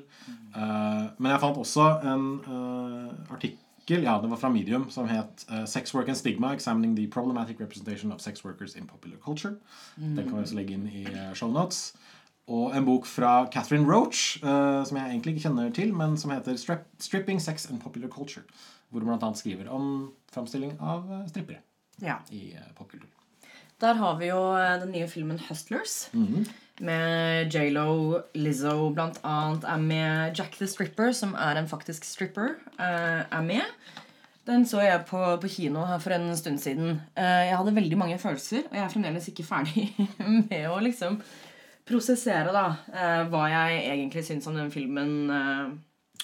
[0.56, 5.46] Eh, men jeg fant også en eh, artikkel ja, det var fra Medium som het
[5.48, 9.56] uh, 'Sex Work and Stigma Examining the Problematic Representation of Sex Workers in Popular Culture'.
[9.96, 11.96] Den kan vi også legge inn i uh, shownotes.
[12.48, 16.30] Og en bok fra Catherine Roach, uh, som jeg egentlig ikke kjenner til, men som
[16.30, 18.44] heter Strip 'Stripping Sex and Popular Culture'.
[18.90, 19.34] Hvor hun bl.a.
[19.34, 21.58] skriver om framstilling av eh, strippere
[22.00, 22.14] ja.
[22.30, 23.08] i popkultur.
[23.80, 26.08] Der har vi jo eh, den nye filmen Hustlers.
[26.80, 30.36] Med J.Lo, Lizzo blant annet er med.
[30.38, 33.64] Jack the Stripper, som er en faktisk stripper, eh, er med.
[34.46, 37.00] Den så jeg på, på kino her for en stund siden.
[37.18, 39.88] Eh, Jeg hadde veldig mange følelser, og jeg er fremdeles ikke ferdig
[40.50, 41.18] med å liksom
[41.88, 45.30] prosessere da eh, hva jeg egentlig syns om den filmen,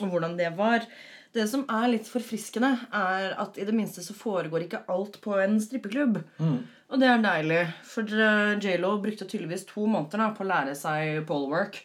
[0.01, 0.87] og hvordan det var.
[1.35, 5.35] Det som er litt forfriskende, er at i det minste så foregår ikke alt på
[5.42, 6.20] en strippeklubb.
[6.94, 10.77] Og det er deilig, for eh, J.Lo brukte tydeligvis to måneder da, på å lære
[10.79, 11.81] seg polework.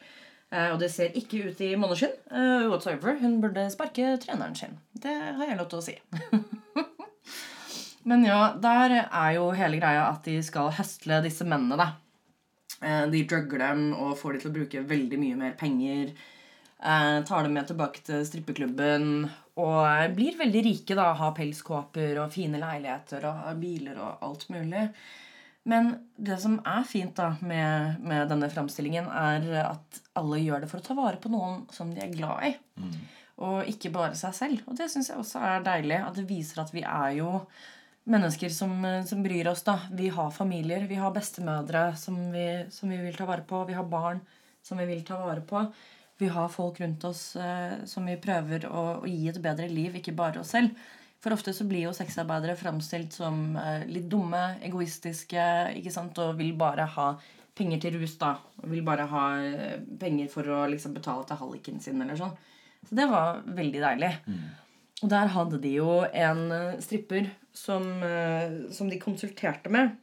[0.51, 2.13] Eh, og det ser ikke ut i måneskinn.
[2.29, 3.17] Uh, whatsoever.
[3.21, 4.77] Hun burde sparke treneren sin.
[4.93, 5.97] Det har jeg lov til å si.
[8.09, 11.89] Men ja, der er jo hele greia at de skal høstle disse mennene, da.
[12.81, 16.13] Eh, De drugger dem og får de til å bruke veldig mye mer penger.
[16.79, 19.25] Eh, tar dem med tilbake til strippeklubben
[19.59, 20.95] og blir veldig rike.
[20.95, 24.89] da, Har pelskåper og fine leiligheter og biler og alt mulig.
[25.67, 30.69] Men det som er fint da med, med denne framstillingen, er at alle gjør det
[30.71, 32.53] for å ta vare på noen som de er glad i.
[33.43, 34.63] Og ikke bare seg selv.
[34.67, 35.99] Og det syns jeg også er deilig.
[35.99, 37.43] At det viser at vi er jo
[38.09, 38.71] mennesker som,
[39.05, 39.63] som bryr oss.
[39.67, 39.77] da.
[39.91, 43.65] Vi har familier, vi har bestemødre som vi, som vi vil ta vare på.
[43.67, 44.23] Vi har barn
[44.63, 45.67] som vi vil ta vare på.
[46.19, 49.95] Vi har folk rundt oss eh, som vi prøver å, å gi et bedre liv,
[49.99, 50.75] ikke bare oss selv.
[51.19, 55.45] For ofte så blir jo sexarbeidere framstilt som eh, litt dumme, egoistiske
[55.79, 56.19] ikke sant?
[56.19, 57.09] og vil bare ha
[57.59, 58.15] penger til rus.
[58.19, 58.35] da.
[58.63, 62.01] Og vil bare ha eh, penger for å liksom betale til halliken sin.
[62.01, 62.35] eller sånn.
[62.87, 64.13] Så det var veldig deilig.
[65.03, 69.95] Og der hadde de jo en eh, stripper som, eh, som de konsulterte med.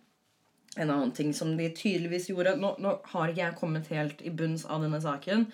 [0.76, 4.32] En annen ting som de tydeligvis gjorde Nå, nå har ikke jeg kommet helt i
[4.32, 5.48] bunns av denne saken.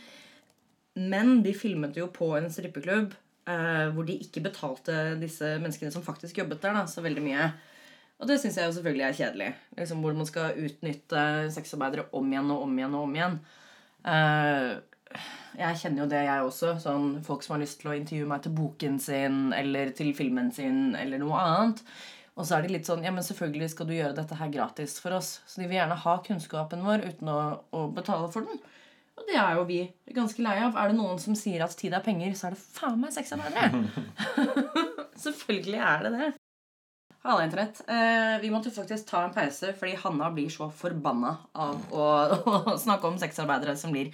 [0.98, 3.14] Men de filmet jo på en strippeklubb
[3.48, 7.50] eh, hvor de ikke betalte disse menneskene som faktisk jobbet der, da, så veldig mye.
[8.22, 9.50] Og det syns jeg jo selvfølgelig er kjedelig.
[9.78, 13.38] Liksom Hvor man skal utnytte sexarbeidere om igjen og om igjen og om igjen.
[14.12, 14.68] Eh,
[15.58, 16.76] jeg kjenner jo det, jeg også.
[16.84, 20.52] Sånn Folk som har lyst til å intervjue meg til boken sin eller til filmen
[20.54, 21.82] sin eller noe annet.
[22.38, 24.96] Og så er de litt sånn Ja, men selvfølgelig skal du gjøre dette her gratis
[25.02, 25.40] for oss.
[25.48, 27.40] Så de vil gjerne ha kunnskapen vår uten å,
[27.74, 28.62] å betale for den.
[29.20, 29.80] Og det er jo vi
[30.16, 30.76] ganske lei av.
[30.76, 33.82] Er det noen som sier at tid er penger, så er det faen meg sexarbeidere.
[35.24, 36.30] selvfølgelig er det det.
[37.22, 37.82] Halla, Internett.
[37.86, 42.06] Eh, vi måtte faktisk ta en pause fordi Hanna blir så forbanna av å,
[42.72, 44.10] å snakke om sexarbeidere som blir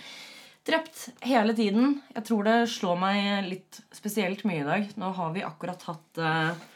[0.68, 1.94] Drept hele tiden.
[2.12, 4.90] Jeg tror det slår meg litt spesielt mye i dag.
[5.00, 6.66] Nå har vi akkurat hatt eh,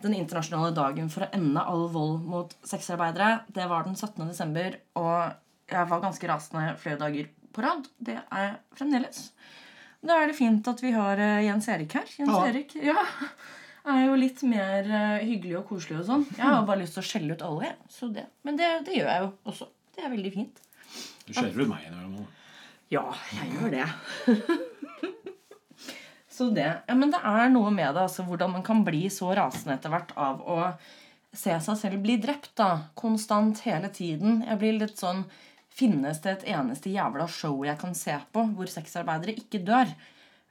[0.00, 3.42] den internasjonale dagen for å ende all vold mot sexarbeidere.
[3.52, 4.22] Det var den 17.
[4.30, 5.36] desember, og
[5.68, 7.86] jeg var ganske rasende flere dager på rad.
[7.98, 9.30] Det er fremdeles.
[10.06, 12.10] Da er det fint at vi har eh, Jens Erik her.
[12.20, 12.42] Jens Ja.
[12.50, 13.02] Erik ja,
[13.90, 16.26] er jo litt mer eh, hyggelig og koselig og sånn.
[16.36, 17.70] Jeg har bare lyst til å skjelle ut alle.
[17.70, 17.76] jeg.
[17.96, 18.26] Så det.
[18.46, 19.70] Men det, det gjør jeg jo også.
[19.96, 20.62] Det er veldig fint.
[21.26, 22.26] Du skjeller ut meg innimellom.
[22.92, 23.02] Ja,
[23.34, 23.86] jeg gjør det.
[26.36, 26.68] så det.
[26.86, 29.90] Ja, men det er noe med det, altså hvordan man kan bli så rasende etter
[29.90, 30.60] hvert av å
[31.36, 32.70] se seg selv bli drept, da.
[32.96, 34.42] Konstant, hele tiden.
[34.46, 35.24] Jeg blir litt sånn
[35.76, 39.90] Finnes det et eneste jævla show jeg kan se på hvor sexarbeidere ikke dør?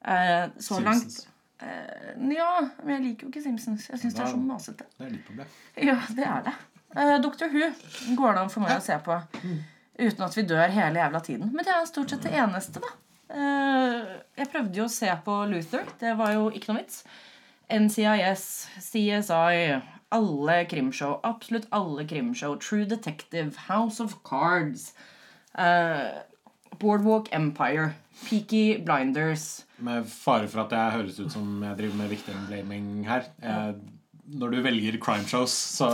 [0.05, 1.23] Eh, så langt
[1.65, 2.51] eh, Ja,
[2.83, 3.89] men jeg liker jo ikke Simpsons.
[3.89, 4.89] Jeg syns det er så masete.
[4.97, 5.55] Det er litt problem.
[5.81, 6.53] Ja, det er det.
[6.95, 7.49] Eh, Dr.
[7.51, 9.17] Who går det an for meg å se på
[9.95, 11.51] uten at vi dør hele jævla tiden.
[11.55, 12.93] Men det er stort sett det eneste, da.
[13.35, 15.88] Eh, jeg prøvde jo å se på Luther.
[15.99, 17.01] Det var jo ikke noe vits.
[17.71, 18.45] NCIS,
[18.77, 19.81] CSI,
[20.15, 21.17] alle krimshow.
[21.25, 22.57] Absolutt alle krimshow.
[22.61, 24.93] True Detective, House of Cards,
[25.57, 26.21] eh,
[26.79, 27.93] Boardwalk Empire,
[28.25, 29.65] Peaky Blinders.
[29.83, 33.27] Med fare for at jeg høres ut som jeg driver med victim blaming her.
[33.41, 33.75] Jeg,
[34.35, 35.89] når du velger crime shows, så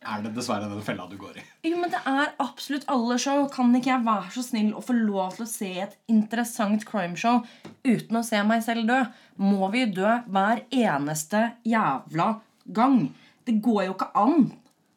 [0.00, 1.42] er det dessverre den fella du går i.
[1.68, 3.44] Jo, men det er absolutt alle show.
[3.52, 7.42] Kan ikke jeg være så snill å få lov til å se et interessant crimeshow
[7.84, 9.00] uten å se meg selv dø?
[9.44, 12.32] Må vi dø hver eneste jævla
[12.72, 13.10] gang?
[13.44, 14.50] Det går jo ikke an.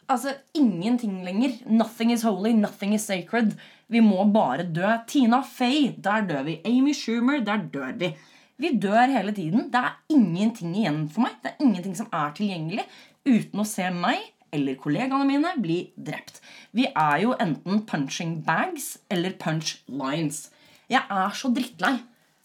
[0.09, 1.57] Altså, ingenting lenger.
[1.65, 3.55] Nothing is holy, nothing is sacred.
[3.87, 4.91] Vi må bare dø.
[5.07, 6.59] Tina Fey, der dør vi.
[6.65, 8.13] Amy Schumer, der dør vi.
[8.57, 9.69] Vi dør hele tiden.
[9.71, 11.39] Det er ingenting igjen for meg.
[11.43, 12.85] Det er ingenting som er tilgjengelig
[13.25, 16.39] uten å se meg eller kollegaene mine bli drept.
[16.77, 20.49] Vi er jo enten punching bags eller punch lines.
[20.91, 21.95] Jeg er så drittlei.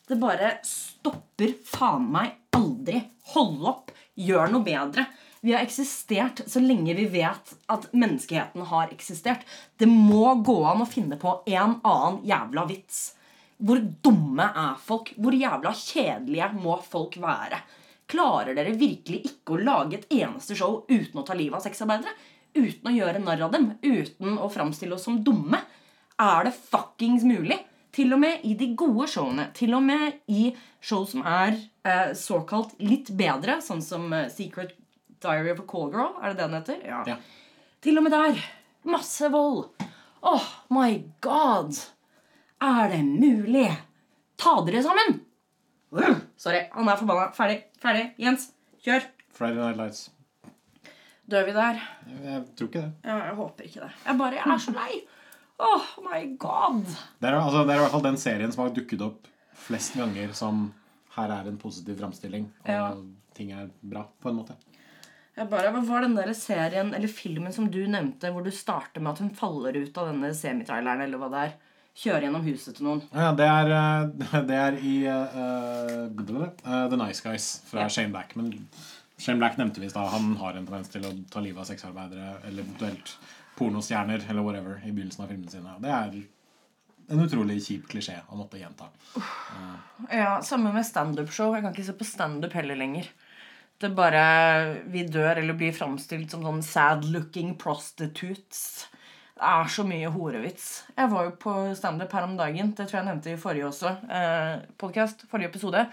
[0.08, 3.02] Det bare stopper faen meg aldri.
[3.34, 3.92] Hold opp.
[4.18, 5.04] Gjør noe bedre.
[5.40, 9.44] Vi har eksistert så lenge vi vet at menneskeheten har eksistert.
[9.78, 13.02] Det må gå an å finne på en annen jævla vits.
[13.58, 15.12] Hvor dumme er folk?
[15.18, 17.60] Hvor jævla kjedelige må folk være?
[18.08, 22.14] Klarer dere virkelig ikke å lage et eneste show uten å ta livet av sexarbeidere?
[22.58, 23.72] Uten å gjøre narr av dem?
[23.82, 25.60] Uten å framstille oss som dumme?
[26.18, 27.60] Er det fuckings mulig?
[27.94, 30.50] Til og med i de gode showene, til og med i
[30.84, 31.56] show som er
[31.88, 34.76] eh, såkalt litt bedre, sånn som Secret Secret
[35.22, 36.80] Diary of a Call Girl, er det den heter?
[36.86, 37.02] Ja.
[37.06, 37.16] Ja.
[37.82, 38.38] Til og med der.
[38.88, 39.68] Masse vold.
[40.22, 41.74] Oh my god.
[42.62, 43.68] Er det mulig?
[44.38, 45.20] Ta dere sammen!
[45.90, 47.30] Uh, sorry, han er forbanna.
[47.34, 47.62] Ferdig.
[47.82, 48.04] Ferdig.
[48.20, 48.50] Jens,
[48.84, 49.06] kjør.
[49.34, 50.08] Friday Night Lights.
[51.28, 51.78] Dør vi der?
[52.08, 52.92] Jeg, jeg tror ikke det.
[53.04, 53.90] Ja, jeg håper ikke det.
[54.06, 55.00] Jeg bare jeg er så lei.
[55.58, 56.84] Oh my god.
[57.18, 59.26] Det er, altså, det er i hvert fall den serien som har dukket opp
[59.58, 60.68] flest ganger som
[61.16, 62.84] her er en positiv framstilling, og Ja.
[63.34, 64.54] ting er bra, på en måte.
[65.38, 69.02] Jeg bare, Hva var den der serien eller filmen som du nevnte, hvor du starter
[69.04, 71.56] med at hun faller ut av denne semitraileren, eller hva det er?
[71.98, 73.00] Kjører gjennom huset til noen.
[73.10, 77.90] Ja, det er, eh, det er i uh, The Nice Guys fra Ja.
[77.90, 78.34] Shane Black.
[78.38, 78.52] Men
[79.18, 80.10] Shane Black nevnte vi i stad.
[80.14, 83.16] Han har en tendens til å ta livet av sexarbeidere eller eventuelt
[83.58, 85.74] pornostjerner eller whatever i begynnelsen av filmene sine.
[85.82, 86.20] Det er
[87.08, 88.90] en utrolig kjip klisjé å måtte gjenta.
[90.12, 91.54] Ja, Samme med standup-show.
[91.56, 93.08] Jeg kan ikke se på standup heller lenger.
[93.78, 94.22] Det bare
[94.90, 98.88] Vi dør eller blir framstilt som sånn sad-looking prostitutes.
[99.38, 100.64] Det er så mye horevits.
[100.96, 102.72] Jeg var jo på standup her om dagen.
[102.74, 103.92] Det tror jeg nevnte i forrige også.
[104.10, 105.84] Eh, podcast, forrige episode.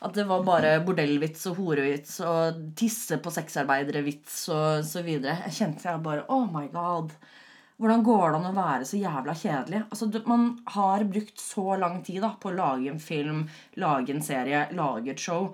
[0.00, 5.36] At det var bare bordellvits og horevits og tisse på sexarbeidere-vits og så videre.
[5.50, 7.12] Jeg kjente jeg bare Oh my god.
[7.78, 9.84] Hvordan går det an å være så jævla kjedelig?
[9.90, 14.22] Altså, Man har brukt så lang tid da, på å lage en film, lage en
[14.22, 15.52] serie, lage et show.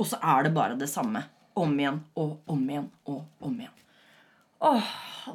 [0.00, 1.22] Og så er det bare det samme.
[1.60, 3.80] Om igjen og om igjen og om igjen.
[4.64, 4.92] Åh,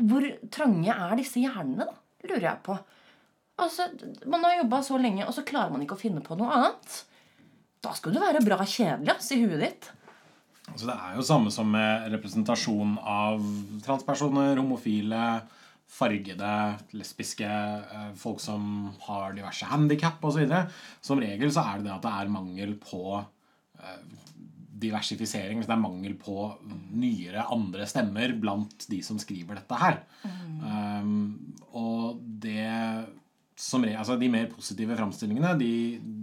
[0.10, 1.98] Hvor trange er disse hjernene, da?
[2.26, 2.78] Lurer jeg på.
[3.62, 3.88] Altså,
[4.26, 7.04] Man har jobba så lenge, og så klarer man ikke å finne på noe annet.
[7.86, 9.92] Da skal du være bra kjedelig ass, i huet ditt.
[10.66, 13.44] Altså, det er jo samme som med representasjon av
[13.86, 15.26] transpersoner, homofile,
[15.96, 16.54] fargede,
[16.98, 20.50] lesbiske, eh, folk som har diverse handikap osv.
[21.06, 24.02] Som regel så er det det at det er mangel på eh,
[24.76, 25.60] diversifisering.
[25.60, 26.50] Hvis det er mangel på
[26.96, 30.02] nyere, andre stemmer blant de som skriver dette her.
[30.26, 32.66] Um, og det
[33.56, 35.72] som altså De mer positive framstillingene, de,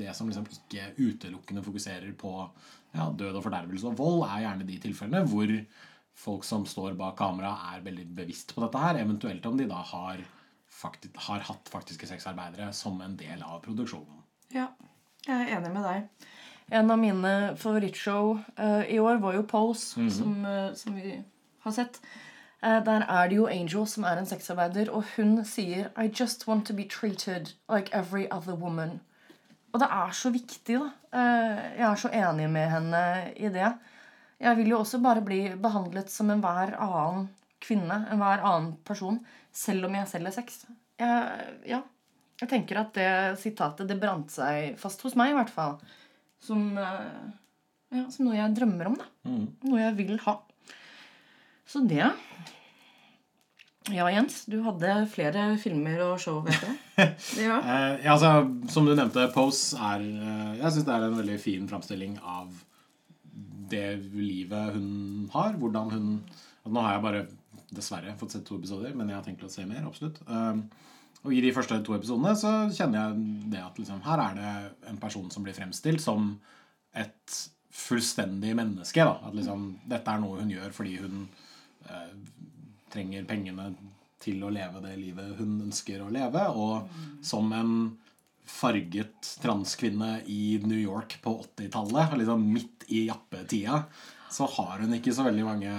[0.01, 2.35] det som liksom ikke utelukkende fokuserer på
[2.93, 5.55] ja, død og fordervelse og vold, er gjerne de tilfellene hvor
[6.13, 9.01] folk som står bak kamera, er veldig bevisst på dette her.
[9.01, 10.21] Eventuelt om de da har
[10.73, 14.21] faktisk, har hatt faktiske sexarbeidere som en del av produksjonen.
[14.53, 14.69] Ja,
[15.25, 16.29] jeg er enig med deg.
[16.73, 21.19] En av mine favorittshow uh, i år var jo Pose, som, uh, som vi
[21.67, 21.99] har sett.
[22.65, 26.47] Uh, der er det jo Angel som er en sexarbeider, og hun sier I just
[26.49, 29.01] want to be treated like every other woman.
[29.73, 31.21] Og det er så viktig, da.
[31.77, 33.05] Jeg er så enig med henne
[33.37, 33.71] i det.
[34.41, 37.31] Jeg vil jo også bare bli behandlet som enhver annen
[37.63, 39.21] kvinne, enhver annen person,
[39.53, 40.63] selv om jeg selger sex.
[41.01, 41.81] Jeg, ja.
[42.41, 45.79] jeg tenker at det sitatet det brant seg fast hos meg, i hvert fall.
[46.43, 47.23] Som, eh,
[47.95, 49.09] ja, som noe jeg drømmer om, da.
[49.69, 50.41] Noe jeg vil ha.
[51.69, 52.03] Så det
[53.91, 56.73] Ja, Jens, du hadde flere filmer og show, vet du.
[57.47, 57.57] Ja.
[57.59, 58.33] Eh, ja, altså,
[58.71, 62.51] som du nevnte, Pose er eh, Jeg syns det er en veldig fin framstilling av
[63.73, 65.57] det livet hun har.
[65.59, 67.25] Hvordan hun altså, Nå har jeg bare
[67.73, 69.87] dessverre fått sett to episoder, men jeg har tenkt å se mer.
[69.89, 70.67] absolutt um,
[71.23, 74.53] Og i de første to episodene så kjenner jeg det at liksom, her er det
[74.91, 76.33] en person som blir fremstilt som
[76.99, 77.37] et
[77.73, 79.05] fullstendig menneske.
[79.07, 79.29] Da.
[79.29, 81.25] At liksom, dette er noe hun gjør fordi hun
[81.87, 82.15] eh,
[82.93, 83.71] trenger pengene
[84.23, 86.43] til å leve det livet hun ønsker å leve.
[86.59, 87.75] Og som en
[88.53, 93.85] farget transkvinne i New York på 80-tallet, liksom midt i jappetida,
[94.33, 95.73] så har hun ikke så veldig mange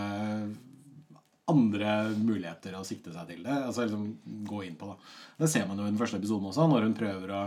[1.51, 3.55] andre muligheter å sikte seg til det.
[3.67, 6.67] Altså liksom gå inn på Det Det ser man jo i den første episoden også,
[6.71, 7.43] når hun prøver å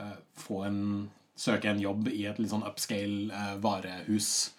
[0.00, 0.80] uh, få en
[1.36, 4.54] søke en jobb i et litt sånn upscale uh, varehus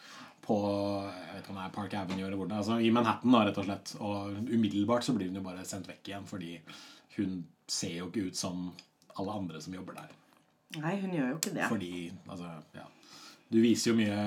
[0.45, 2.61] på jeg vet ikke om det er Park Avenue eller hvor det er.
[2.61, 3.95] Altså, I Manhattan, da, rett og slett.
[3.97, 6.59] Og umiddelbart så blir hun jo bare sendt vekk igjen, fordi
[7.15, 8.67] hun ser jo ikke ut som
[9.15, 10.13] alle andre som jobber der.
[10.83, 11.65] Nei, hun gjør jo ikke det.
[11.71, 11.95] Fordi,
[12.27, 12.85] altså, ja
[13.51, 14.17] Du viser jo mye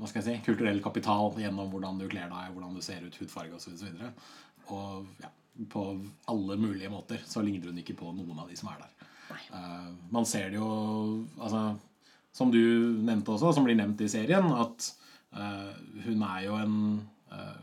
[0.00, 3.16] hva skal jeg si, kulturell kapital gjennom hvordan du kler deg, hvordan du ser ut,
[3.20, 3.74] hudfarge osv.
[3.74, 4.12] Og, så videre.
[4.72, 5.28] og ja,
[5.68, 5.82] på
[6.32, 9.08] alle mulige måter så ligner hun ikke på noen av de som er der.
[9.52, 10.70] Uh, man ser det jo
[11.38, 11.76] altså,
[12.34, 12.58] Som du
[13.02, 14.86] nevnte også, som blir nevnt i serien, at
[15.34, 15.70] uh,
[16.06, 16.76] hun er jo en
[17.30, 17.58] uh,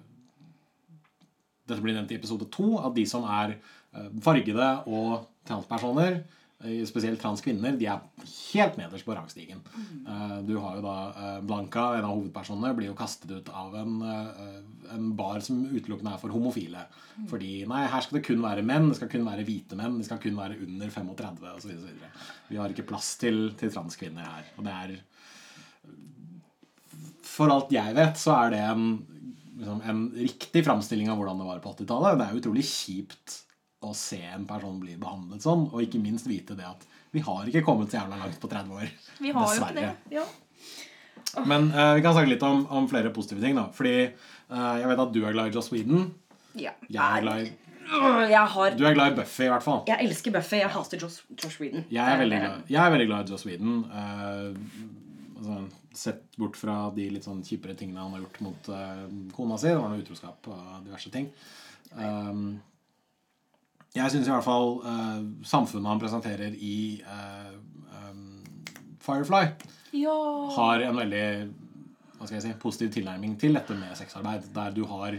[1.68, 3.58] Dette blir nevnt i episode to, at de som er
[4.24, 6.20] fargede og transpersoner,
[6.90, 9.60] spesielt transkvinner, de er helt nederst på rangstigen.
[10.48, 10.96] Du har jo da
[11.46, 14.00] Blanca, en av hovedpersonene, blir jo kastet ut av en,
[14.96, 16.88] en bar som utelukkende er for homofile.
[17.30, 20.08] Fordi nei, her skal det kun være menn, det skal kun være hvite menn, det
[20.10, 21.78] skal kun være under 35 osv.
[22.50, 24.52] Vi har ikke plass til, til transkvinner her.
[24.58, 24.98] Og det er
[27.28, 28.86] For alt jeg vet, så er det en,
[29.60, 32.18] liksom, en riktig framstilling av hvordan det var på 80-tallet.
[32.18, 33.44] Det er utrolig kjipt
[33.86, 37.48] å se en person bli behandlet sånn, og ikke minst vite det at vi har
[37.50, 38.90] ikke kommet så jævla langt på 30 år.
[39.22, 39.68] Vi har Dessverre.
[39.70, 40.18] jo ikke det.
[40.18, 41.44] Ja.
[41.46, 43.56] Men uh, vi kan snakke litt om, om flere positive ting.
[43.58, 46.10] da Fordi uh, jeg vet at du er glad i Joss Whedon.
[46.58, 46.74] Ja.
[46.90, 47.52] Jeg er glad i,
[48.34, 49.84] Jeg har du er glad i Buffy, i hvert fall.
[49.88, 50.62] Jeg elsker Buffy.
[50.64, 51.86] Jeg hater Josh, Josh Whedon.
[51.94, 53.84] Jeg er veldig glad, jeg er veldig glad i Joss Whedon.
[53.92, 55.60] Uh, altså,
[55.98, 59.06] sett bort fra de litt sånn kjipere tingene han har gjort mot uh,
[59.38, 59.72] kona si.
[59.72, 61.30] Det var noe utroskap og diverse ting.
[61.96, 62.47] Um,
[63.98, 67.56] jeg syns i hvert fall uh, samfunnet han presenterer i uh,
[68.10, 68.24] um,
[69.04, 69.44] Firefly,
[69.98, 70.18] Ja.
[70.58, 71.28] har en veldig
[72.18, 74.48] hva skal jeg si, positiv tilnærming til dette med sexarbeid.
[74.56, 75.14] Der du har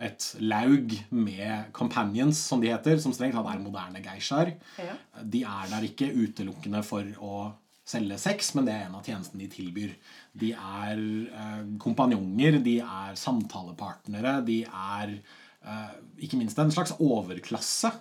[0.00, 4.54] et laug med companions, som de heter, som strengt tatt er moderne geishaer.
[4.80, 4.96] Ja.
[5.22, 7.50] De er der ikke utelukkende for å
[7.90, 9.94] selge sex, men det er en av tjenestene de tilbyr.
[10.40, 17.92] De er eh, kompanjonger, de er samtalepartnere, de er eh, ikke minst en slags overklasse.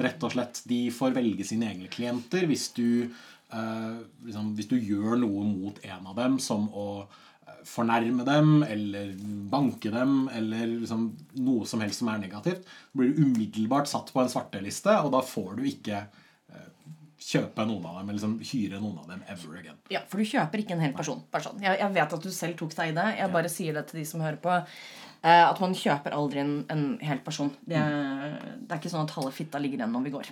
[0.00, 0.62] Rett og slett.
[0.68, 3.10] De får velge sine egne klienter hvis du,
[3.52, 8.62] eh, liksom, hvis du gjør noe mot en av dem, som å eh, fornærme dem
[8.66, 9.12] eller
[9.52, 11.10] banke dem eller liksom
[11.44, 12.64] noe som helst som er negativt,
[12.96, 16.70] blir du umiddelbart satt på en svarteliste, og da får du ikke eh,
[17.20, 19.76] kjøpe noen av dem eller liksom hyre noen av dem ever again.
[19.92, 21.20] Ja, For du kjøper ikke en hel person.
[21.30, 21.60] Bare sånn.
[21.60, 23.08] jeg, jeg vet at du selv tok deg i det.
[23.20, 24.56] Jeg bare sier det til de som hører på.
[25.22, 27.50] Eh, at man kjøper aldri en, en hel person.
[27.66, 30.30] Det, er- det er ikke sånn at halve fitta ligger igjen når vi går.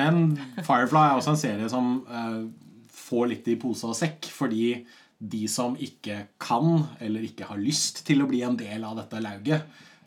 [0.00, 0.22] Men
[0.62, 2.46] Firefly er også en serie som uh,
[2.94, 4.70] får litt i pose og sekk, fordi
[5.18, 9.18] de som ikke kan eller ikke har lyst til å bli en del av dette
[9.24, 9.64] lauget,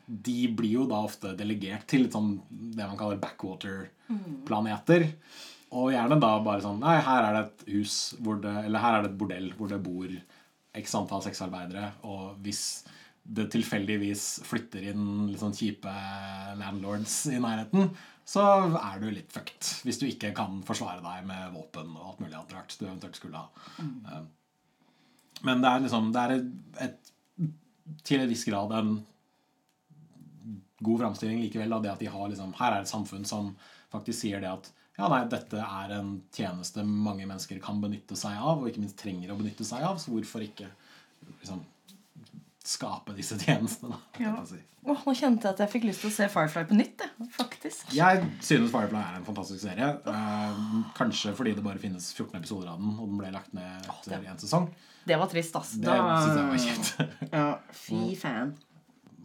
[0.08, 5.06] de blir jo da ofte delegert til litt sånn det man kaller backwater-planeter.
[5.72, 8.96] Og gjerne da bare sånn Nei, her er det et hus hvor det, Eller her
[8.98, 10.10] er det et bordell hvor det bor
[10.76, 12.60] x antall sexarbeidere, og hvis
[13.22, 15.92] det tilfeldigvis flytter inn litt sånn kjipe
[16.58, 17.92] landlords i nærheten,
[18.26, 18.42] så
[18.78, 19.68] er du litt fucked.
[19.86, 23.18] Hvis du ikke kan forsvare deg med våpen og alt mulig annet rart du eventuelt
[23.18, 23.48] skulle ha.
[23.82, 24.22] Eh,
[25.42, 26.52] Men det er liksom Det er et,
[26.86, 27.10] et
[28.06, 28.92] til en viss grad en
[30.82, 33.52] god framstilling likevel av det at de har liksom Her er et samfunn som
[33.90, 38.36] faktisk sier det at ja, nei, dette er en tjeneste mange mennesker kan benytte seg
[38.36, 40.68] av, og ikke minst trenger å benytte seg av, så hvorfor ikke
[41.40, 41.62] liksom,
[42.68, 44.22] skape disse tjenestene, da.
[44.22, 44.32] Ja.
[44.46, 44.58] si.
[44.86, 46.96] oh, nå kjente jeg at jeg fikk lyst til å se Firefly på nytt.
[47.02, 47.92] Det, faktisk.
[47.96, 49.88] Jeg synes Firefly er en fantastisk serie.
[50.12, 50.64] Eh,
[50.98, 54.26] kanskje fordi det bare finnes 14 episoder av den, og den ble lagt ned etter
[54.26, 54.68] én sesong.
[55.06, 55.72] Det var trist, ass.
[55.82, 57.32] Det synes jeg var kjipt.
[57.32, 58.52] Ja, fy fan.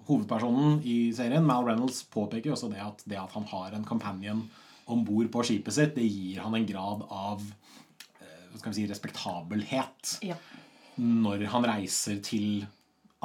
[0.07, 4.45] Hovedpersonen i serien, Mal Reynolds, påpeker også det at det at han har en companion
[4.87, 8.77] om bord på skipet sitt, det gir han en grad av eh, hva skal vi
[8.79, 10.37] si, respektabelhet Ja.
[10.95, 12.63] når han reiser til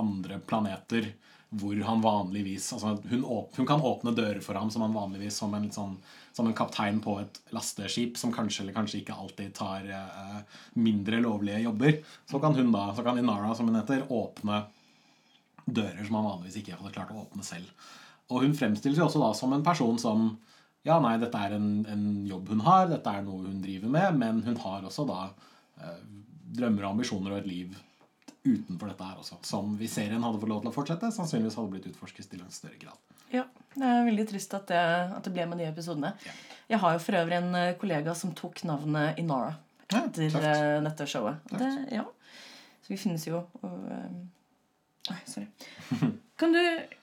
[0.01, 1.13] andre planeter
[1.53, 5.37] hvor han vanligvis altså hun, åp, hun kan åpne dører for ham som han vanligvis
[5.37, 5.99] som en, sånn,
[6.33, 10.39] som en kaptein på et lasteskip som kanskje eller kanskje ikke alltid tar eh,
[10.81, 11.99] mindre lovlige jobber.
[12.31, 14.63] Så kan hun da, så kan Inara, som hun heter, åpne
[15.67, 17.69] dører som han vanligvis ikke hadde klart å åpne selv.
[18.33, 20.33] Og hun fremstilles jo også da som en person som
[20.83, 24.17] Ja, nei, dette er en, en jobb hun har, dette er noe hun driver med,
[24.19, 25.29] men hun har også da
[25.79, 26.01] eh,
[26.57, 27.77] drømmer og ambisjoner og et liv
[28.45, 29.39] utenfor dette her også.
[29.47, 32.51] Som hvis serien hadde fått lov til å fortsette, sannsynligvis hadde blitt utforsket til en
[32.55, 32.99] større grad.
[33.33, 34.81] Ja, Det er veldig trist at det,
[35.17, 36.11] at det ble med de episodene.
[36.27, 36.33] Ja.
[36.75, 39.55] Jeg har jo for øvrig en eh, kollega som tok navnet Inara
[39.93, 40.45] etter tøft.
[40.45, 41.41] eh, dette showet.
[41.51, 42.05] Det, ja.
[42.83, 44.13] Så vi finnes jo og, eh,
[45.11, 45.47] Oi, sorry.
[46.39, 46.61] Kan du,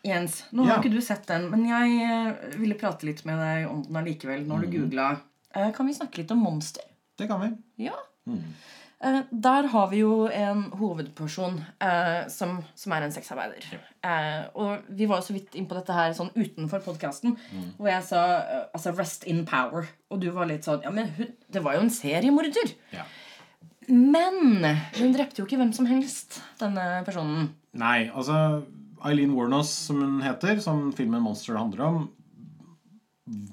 [0.08, 0.78] Jens, nå har Ja.
[0.82, 4.46] ikke du sett den, men jeg ville prate litt med deg om den allikevel.
[4.48, 5.10] Når du googla.
[5.56, 6.84] Eh, kan vi snakke litt om Monster?
[7.18, 7.50] Det kan vi.
[7.86, 7.96] Ja.
[8.28, 8.44] Mm.
[9.00, 13.68] Eh, der har vi jo en hovedperson eh, som, som er en sexarbeider.
[14.04, 17.38] Eh, og vi var jo så vidt inn på dette her sånn utenfor podkasten,
[17.78, 18.24] hvor jeg sa
[18.76, 19.88] altså 'rest in power'.
[20.12, 22.76] Og du var litt sånn Ja, men hun, det var jo en seriemorder.
[22.92, 23.08] Ja.
[23.88, 24.68] Men
[25.00, 27.56] hun drepte jo ikke hvem som helst, denne personen.
[27.74, 28.66] Nei, altså
[29.06, 32.10] Eileen Warnos, som hun heter, som filmen Monster handler om,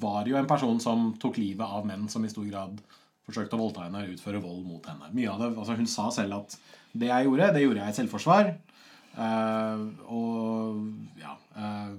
[0.00, 2.80] var jo en person som tok livet av menn som i stor grad
[3.26, 5.10] forsøkte å voldta henne og utføre vold mot henne.
[5.16, 6.56] Mye av det, altså Hun sa selv at
[6.96, 8.54] det jeg gjorde, det gjorde jeg i selvforsvar.
[9.16, 11.94] Uh, og ja uh,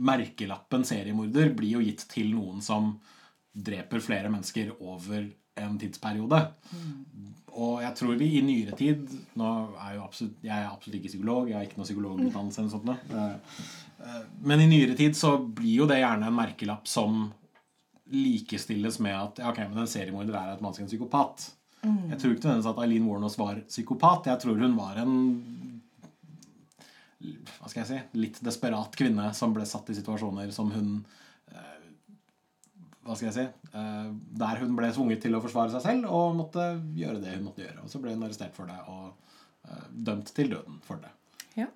[0.00, 2.92] Merkelappen seriemorder blir jo gitt til noen som
[3.52, 5.26] dreper flere mennesker over
[5.60, 6.38] en tidsperiode.
[7.50, 9.08] Og jeg tror vi i nyere tid
[9.38, 9.48] Nå
[9.82, 12.60] er jo absolutt, Jeg er absolutt ikke psykolog, jeg har ikke noe psykologutdannelse.
[12.62, 17.26] eller sånt eh, Men i nyere tid så blir jo det gjerne en merkelapp som
[18.10, 21.50] likestilles med at ja, ok, men en seriemorder er automatisk en psykopat.
[21.80, 24.26] Jeg tror ikke nødvendigvis at Eileen Warnos var psykopat.
[24.28, 25.14] Jeg tror hun var en
[27.20, 30.92] hva skal jeg si, litt desperat kvinne som ble satt i situasjoner som hun
[31.52, 31.82] eh,
[33.04, 33.44] hva skal jeg si,
[33.76, 34.06] eh,
[34.40, 37.64] der hun ble tvunget til å forsvare seg selv og måtte gjøre det hun måtte
[37.66, 37.84] gjøre.
[37.84, 39.10] Og så ble hun arrestert for det og
[39.68, 41.12] eh, dømt til døden for det.
[41.60, 41.68] Ja,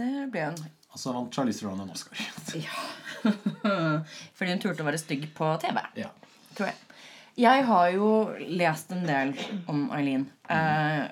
[0.00, 0.64] det ble hun.
[0.96, 2.16] Og så vant Charlize Theron en Oscar.
[4.36, 5.82] Fordi hun turte å være stygg på TV.
[6.00, 6.08] ja.
[6.56, 6.78] tror jeg.
[7.36, 8.10] Jeg har jo
[8.48, 9.34] lest en del
[9.68, 10.24] om Eileen.
[10.48, 11.02] Eh,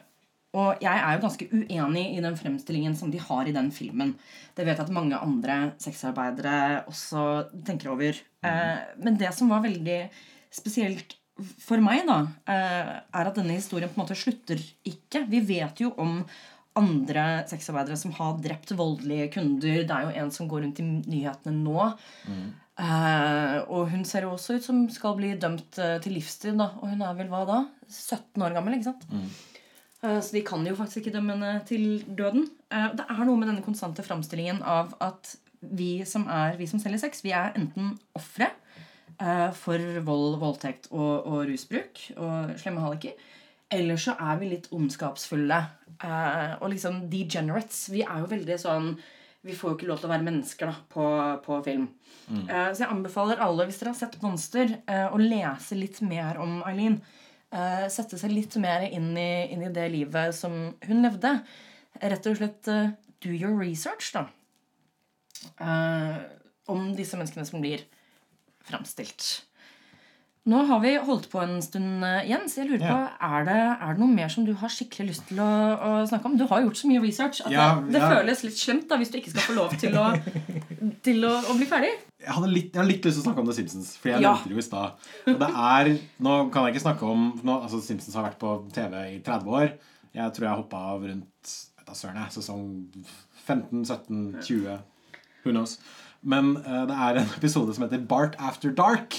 [0.56, 4.14] og jeg er jo ganske uenig i den fremstillingen som de har i den filmen.
[4.56, 7.26] Det vet jeg at mange andre sexarbeidere også
[7.68, 8.16] tenker over.
[8.40, 9.98] Eh, men det som var veldig
[10.54, 11.18] spesielt
[11.60, 15.26] for meg, da, eh, er at denne historien på en måte slutter ikke.
[15.28, 16.22] Vi vet jo om
[16.78, 19.84] andre sexarbeidere som har drept voldelige kunder.
[19.86, 21.88] Det er jo en som går rundt i nyhetene nå.
[22.74, 26.56] Eh, og hun ser jo også ut som skal bli dømt uh, til livstid.
[26.58, 27.60] da Og hun er vel hva da?
[27.86, 29.06] 17 år gammel, ikke sant?
[30.02, 32.48] Eh, så de kan jo faktisk ikke dømme henne til døden.
[32.70, 37.00] Det er noe med denne konstante framstillingen av at vi som, er, vi som selger
[37.06, 38.50] sex, vi er enten ofre
[39.56, 43.14] for vold, voldtekt og, og rusbruk og slemme halliker.
[43.72, 45.60] Eller så er vi litt ondskapsfulle.
[46.04, 47.88] eh, og liksom degenerates.
[47.90, 48.98] Vi er jo veldig sånn
[49.44, 51.04] Vi får jo ikke lov til å være mennesker da, på,
[51.44, 51.88] på film.
[52.48, 56.38] Eh, så jeg anbefaler alle, hvis dere har sett Monster, eh, å lese litt mer
[56.40, 56.96] om Eileen.
[57.52, 61.34] Eh, sette seg litt mer inn i, inn i det livet som hun levde.
[62.00, 62.88] Rett og slett eh,
[63.20, 64.24] do your research, da.
[65.60, 66.16] Eh,
[66.72, 67.84] om disse menneskene som blir
[68.64, 69.44] framstilt.
[70.44, 72.58] Nå har vi holdt på en stund, eh, Jens.
[72.58, 72.96] Jeg lurer på,
[73.28, 76.28] er det, er det noe mer som du har skikkelig lyst til å, å snakke
[76.28, 76.34] om?
[76.36, 78.10] Du har gjort så mye research at Ja, det, det ja.
[78.12, 80.10] føles litt slemt da, hvis du ikke skal få lov til å,
[81.06, 81.94] til å, å bli ferdig.
[82.20, 83.94] Jeg, hadde litt, jeg har litt lyst til å snakke om The Simpsons.
[84.02, 85.10] Fordi jeg nevnte det jo i stad.
[85.32, 85.92] Og det er
[86.28, 89.58] Nå kan jeg ikke snakke om nå, altså Simpsons har vært på TV i 30
[89.60, 89.72] år.
[90.14, 92.66] Jeg tror jeg hoppa av rundt da søren jeg, sesong
[93.46, 94.76] 15, 17, 20
[95.44, 95.78] Who knows.
[96.24, 99.16] Men uh, det er en episode som heter Bart After Dark.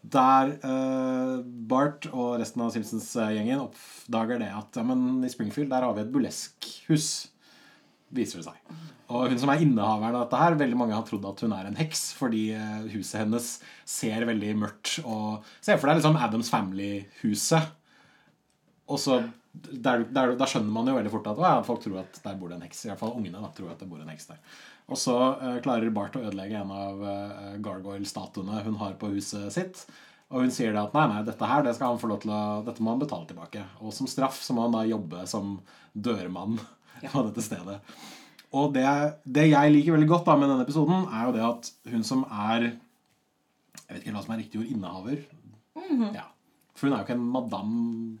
[0.00, 5.84] Der uh, Bart og resten av Simpsons-gjengen oppdager det at ja, men i Springfield der
[5.84, 7.10] har vi et burleskhus.
[8.08, 8.78] viser det seg.
[9.10, 11.66] Og hun som er innehaveren av dette her, veldig mange har trodd at hun er
[11.66, 13.48] en heks, fordi eh, huset hennes
[13.88, 17.72] ser veldig mørkt og Se for deg liksom Adams Family-huset.
[18.90, 19.20] Og så
[19.50, 22.38] der, der, der, skjønner man jo veldig fort at, å, ja, folk tror at der
[22.38, 22.84] bor det en heks.
[22.86, 24.38] I hvert fall ungene da, tror at det bor en heks der.
[24.90, 29.50] Og så uh, klarer Bart å ødelegge en av uh, gargoyle-statuene hun har på huset
[29.54, 29.84] sitt.
[30.30, 32.32] Og hun sier det at nei, nei, dette her det skal han få lov til
[32.34, 33.64] å, dette må han betale tilbake.
[33.82, 35.56] Og som straff så må han da jobbe som
[35.94, 36.58] dørmann
[37.02, 37.10] ja.
[37.10, 37.80] på dette stedet.
[38.54, 38.86] Og det,
[39.24, 42.24] det, jeg liker veldig godt da med denne episoden, er jo det at hun som
[42.26, 44.70] er Jeg vet ikke hva som er riktig ord.
[44.70, 45.22] Innehaver.
[45.74, 46.14] Mm -hmm.
[46.14, 46.26] ja.
[46.80, 47.72] For hun er jo ikke en madam,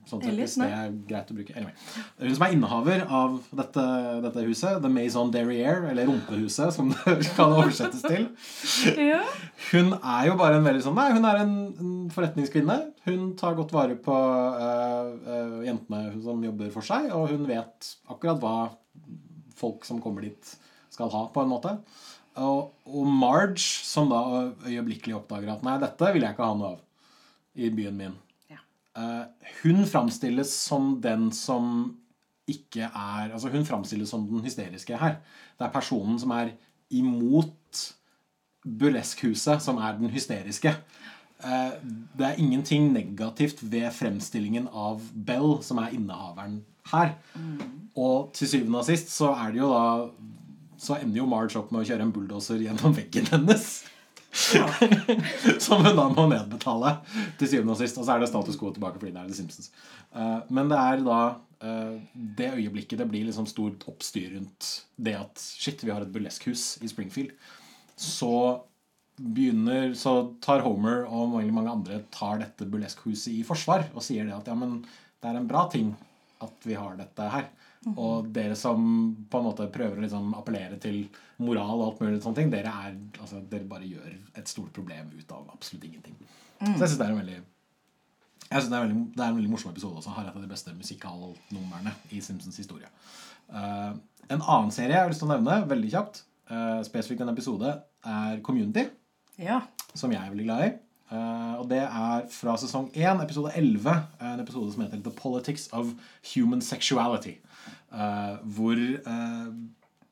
[0.04, 1.54] sånn sett, hvis det er greit å bruke.
[1.56, 1.72] Anyway.
[2.20, 3.84] Hun som er innehaver av dette,
[4.26, 8.28] dette huset, The Maison Derriere, eller Rumpehuset, som det kan oversettes til,
[9.00, 9.22] ja.
[9.70, 12.78] hun er jo bare en veldig sånn Nei, hun er en, en forretningskvinne.
[13.08, 17.92] Hun tar godt vare på uh, uh, jentene som jobber for seg, og hun vet
[18.12, 18.54] akkurat hva
[19.56, 20.54] folk som kommer dit,
[20.92, 21.78] skal ha, på en måte.
[22.44, 26.74] Og, og Marge, som da øyeblikkelig oppdager at nei, dette vil jeg ikke ha noe
[26.76, 26.84] av
[27.56, 28.20] i byen min.
[28.98, 29.24] Uh,
[29.62, 31.96] hun framstilles som den som
[32.50, 35.20] ikke er Altså hun framstilles som den hysteriske her.
[35.58, 36.50] Det er personen som er
[36.90, 37.84] imot
[38.66, 40.74] burleskhuset, som er den hysteriske.
[41.44, 41.76] Uh,
[42.18, 47.14] det er ingenting negativt ved fremstillingen av Bell, som er innehaveren her.
[47.94, 50.10] Og til syvende og sist så er det jo da
[50.80, 53.64] Så ender jo Marge opp med å kjøre en bulldoser gjennom veggen hennes.
[54.30, 56.94] Som hun da må nedbetale
[57.40, 57.98] til syvende og sist.
[57.98, 59.70] Og så er det status quo tilbake fordi det er The Simpsons.
[60.14, 61.20] Uh, men det er da
[61.66, 66.12] uh, det øyeblikket det blir liksom stort oppstyr rundt det at shit, vi har et
[66.12, 67.34] burleskhus i Springfield.
[68.00, 68.60] Så
[69.20, 74.32] begynner Så tar Homer og mange andre tar dette burleskhuset i forsvar og sier det
[74.32, 74.78] at ja, men
[75.20, 75.90] det er en bra ting
[76.44, 77.50] at vi har dette her.
[77.94, 78.80] Og dere som
[79.30, 81.06] på en måte prøver å liksom appellere til
[81.40, 85.08] moral og alt mulig sånne ting, dere, er, altså, dere bare gjør et stort problem
[85.14, 86.18] ut av absolutt ingenting.
[86.60, 86.74] Mm.
[86.74, 87.40] Så jeg syns det er en veldig
[88.50, 90.12] jeg synes det er, veldig, det er en veldig morsom episode også.
[90.16, 92.88] Har et av de beste musikalnumrene i Simpsons historie.
[93.46, 93.94] Uh,
[94.26, 97.76] en annen serie jeg har lyst til å nevne, veldig kjapt, uh, spesifikt en episode,
[98.02, 98.88] er Community.
[99.38, 99.60] Ja.
[99.94, 100.72] Som jeg er veldig glad i.
[101.10, 103.94] Uh, og det er fra sesong 1, episode 11.
[104.22, 105.90] En episode som heter The Politics of
[106.34, 107.38] Human Sexuality.
[107.90, 108.78] Uh, hvor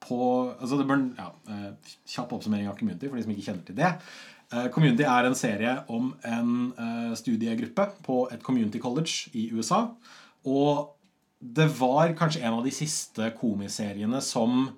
[0.09, 0.19] på
[0.61, 1.29] altså det bør, ja,
[2.09, 3.93] Kjapp oppsummering av Community for de som ikke kjenner til det.
[4.73, 6.53] Community er en serie om en
[7.19, 9.83] studiegruppe på et community college i USA.
[10.49, 10.95] Og
[11.39, 14.71] det var kanskje en av de siste komiseriene som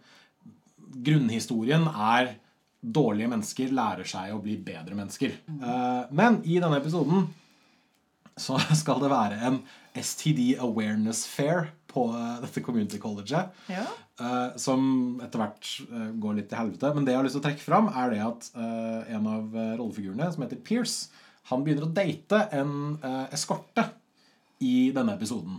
[1.07, 2.35] grunnhistorien er
[2.81, 5.37] dårlige mennesker lærer seg å bli bedre mennesker.
[5.49, 7.29] Uh, men i denne episoden
[8.41, 9.61] så skal det være en
[10.01, 13.53] STD Awareness Fair på uh, dette community colleget.
[13.71, 13.87] Ja.
[14.21, 15.73] Uh, som etter hvert
[16.21, 16.93] går litt til helvete.
[16.97, 18.53] Men det jeg har lyst til å trekke fram, er det at
[19.17, 21.11] en av rollefigurene, som heter Pierce,
[21.51, 22.73] han begynner å date en
[23.33, 23.89] eskorte
[24.63, 25.57] i denne episoden.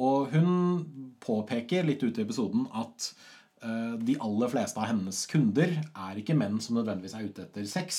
[0.00, 0.48] og hun
[1.20, 3.33] påpeker litt ute i episoden at Eh,
[4.04, 7.98] de aller fleste av hennes kunder er ikke menn som nødvendigvis er ute etter sex.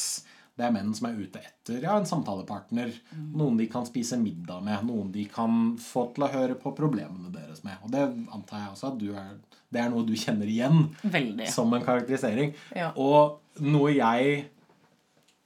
[0.55, 2.93] Det er menn som er ute etter ja, en samtalepartner.
[3.11, 3.25] Mm.
[3.35, 4.85] Noen de kan spise middag med.
[4.87, 7.75] Noen de kan få til å høre på problemene deres med.
[7.83, 9.33] Og det antar jeg også at er,
[9.75, 11.49] det er noe du kjenner igjen Veldig.
[11.51, 12.55] som en karakterisering.
[12.77, 12.93] Ja.
[12.95, 14.45] Og noe jeg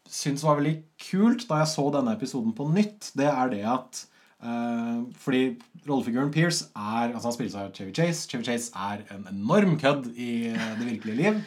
[0.09, 0.78] syns var veldig
[1.09, 4.05] kult da jeg så denne episoden på nytt, det er det at
[5.19, 8.27] fordi rollefiguren Pierce er altså Han spilles av Chevy Chase.
[8.29, 11.41] Chevy Chase er en enorm kødd i uh, det virkelige liv.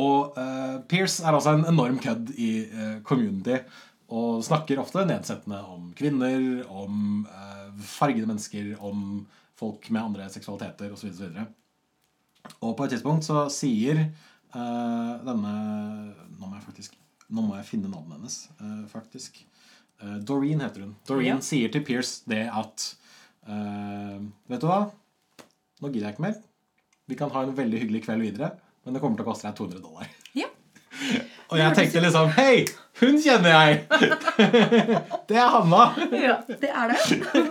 [0.00, 2.50] Og uh, Pierce er altså en enorm kødd i
[3.04, 3.60] community.
[4.12, 7.26] Og snakker ofte nedsettende om kvinner, om
[7.80, 9.22] fargede mennesker, om
[9.56, 11.08] folk med andre seksualiteter osv.
[11.08, 14.02] Og, og på et tidspunkt så sier
[14.52, 15.54] denne
[16.36, 16.98] Nå må jeg faktisk
[17.32, 18.36] Nå må jeg finne navnet hennes,
[18.92, 19.38] faktisk.
[20.02, 20.96] Uh, Doreen heter hun.
[21.08, 21.44] Doreen ja.
[21.46, 22.88] sier til Pierce det at
[23.46, 24.18] uh,
[24.50, 24.80] Vet du hva?
[25.82, 26.40] Nå gidder jeg ikke mer.
[27.10, 28.52] Vi kan ha en veldig hyggelig kveld videre,
[28.84, 30.10] men det kommer til å koste deg 200 dollar.
[30.38, 30.50] Ja.
[31.52, 32.64] Og jeg tenkte liksom Hei,
[33.02, 33.80] hun kjenner jeg!
[35.28, 35.86] det er Hanna.
[36.14, 37.42] ja, det er det.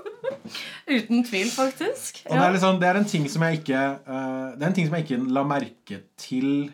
[0.90, 2.22] Uten tvil, faktisk.
[2.26, 4.76] Og det er, liksom, det, er en ting som jeg ikke uh, Det er en
[4.78, 6.70] ting som jeg ikke la merke til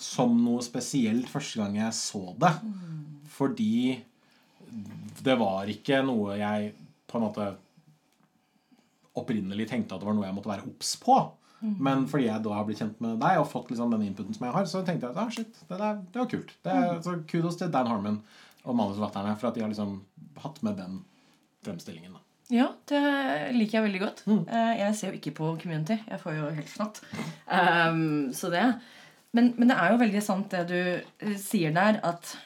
[0.00, 2.50] som noe spesielt første gang jeg så det.
[2.64, 3.22] Mm.
[3.36, 3.76] Fordi
[5.24, 6.72] det var ikke noe jeg
[7.10, 7.48] på en måte
[9.14, 11.16] opprinnelig tenkte at det var noe jeg måtte være obs på.
[11.64, 11.76] Mm.
[11.86, 14.48] Men fordi jeg da har blitt kjent med deg og fått liksom den inputen som
[14.48, 16.52] jeg har, så tenkte jeg at ah, shit, det, der, det var kult.
[16.66, 17.02] Det, mm.
[17.06, 18.20] så kudos til Dan Harmon
[18.64, 19.96] og manusforfatterne for at de har liksom
[20.42, 21.00] hatt med den
[21.64, 22.16] fremstillingen.
[22.16, 22.24] Da.
[22.52, 23.00] Ja, det
[23.56, 24.24] liker jeg veldig godt.
[24.28, 24.42] Mm.
[24.80, 25.96] Jeg ser jo ikke på Community.
[26.10, 27.00] Jeg får jo helt fnatt.
[27.48, 28.66] Um, så det.
[29.34, 32.42] Men, men det er jo veldig sant det du eh, sier der, at eh,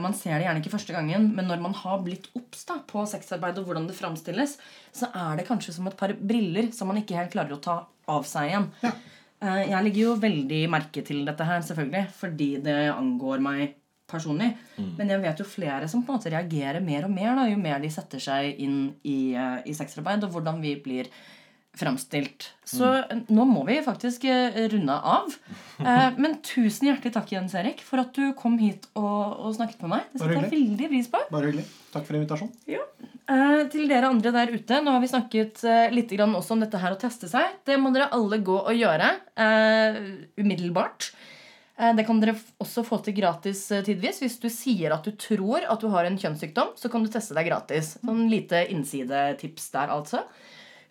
[0.00, 3.58] man ser det gjerne ikke første gangen, men når man har blitt obs på sexarbeid
[3.60, 4.56] og hvordan det framstilles,
[4.96, 7.78] så er det kanskje som et par briller som man ikke helt klarer å ta
[8.08, 8.68] av seg igjen.
[9.38, 13.76] Eh, jeg legger jo veldig merke til dette her, selvfølgelig, fordi det angår meg
[14.08, 14.54] personlig.
[14.98, 17.58] Men jeg vet jo flere som på en måte reagerer mer og mer da, jo
[17.60, 21.10] mer de setter seg inn i, eh, i sexarbeid, og hvordan vi blir
[21.78, 22.48] framstilt.
[22.66, 23.24] Så mm.
[23.32, 25.34] nå må vi faktisk eh, runde av.
[25.78, 29.84] Eh, men tusen hjertelig takk, Jens Erik, for at du kom hit og, og snakket
[29.84, 30.10] med meg.
[30.12, 31.22] Det setter jeg veldig pris på.
[31.32, 31.68] Bare hyggelig.
[31.94, 32.58] Takk for invitasjonen.
[32.70, 32.82] Ja.
[33.28, 35.64] Eh, til dere andre der ute, nå har vi snakket
[35.94, 37.58] litt grann også om dette her å teste seg.
[37.68, 40.04] Det må dere alle gå og gjøre eh,
[40.40, 41.12] umiddelbart.
[41.78, 44.16] Det kan dere også få til gratis tidvis.
[44.18, 47.36] Hvis du sier at du tror at du har en kjønnssykdom, så kan du teste
[47.38, 47.92] deg gratis.
[48.02, 50.24] Sånn lite innsidetips der, altså.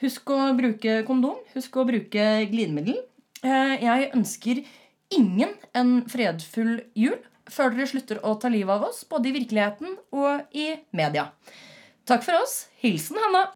[0.01, 1.39] Husk å bruke kondom.
[1.55, 2.99] Husk å bruke glidemiddel.
[3.43, 4.63] Eh, Jeg ønsker
[5.13, 7.17] ingen en fredfull jul
[7.49, 11.29] før dere slutter å ta livet av oss, både i virkeligheten og i media.
[12.05, 12.67] Takk for oss.
[12.83, 13.53] Hilsen Hanna.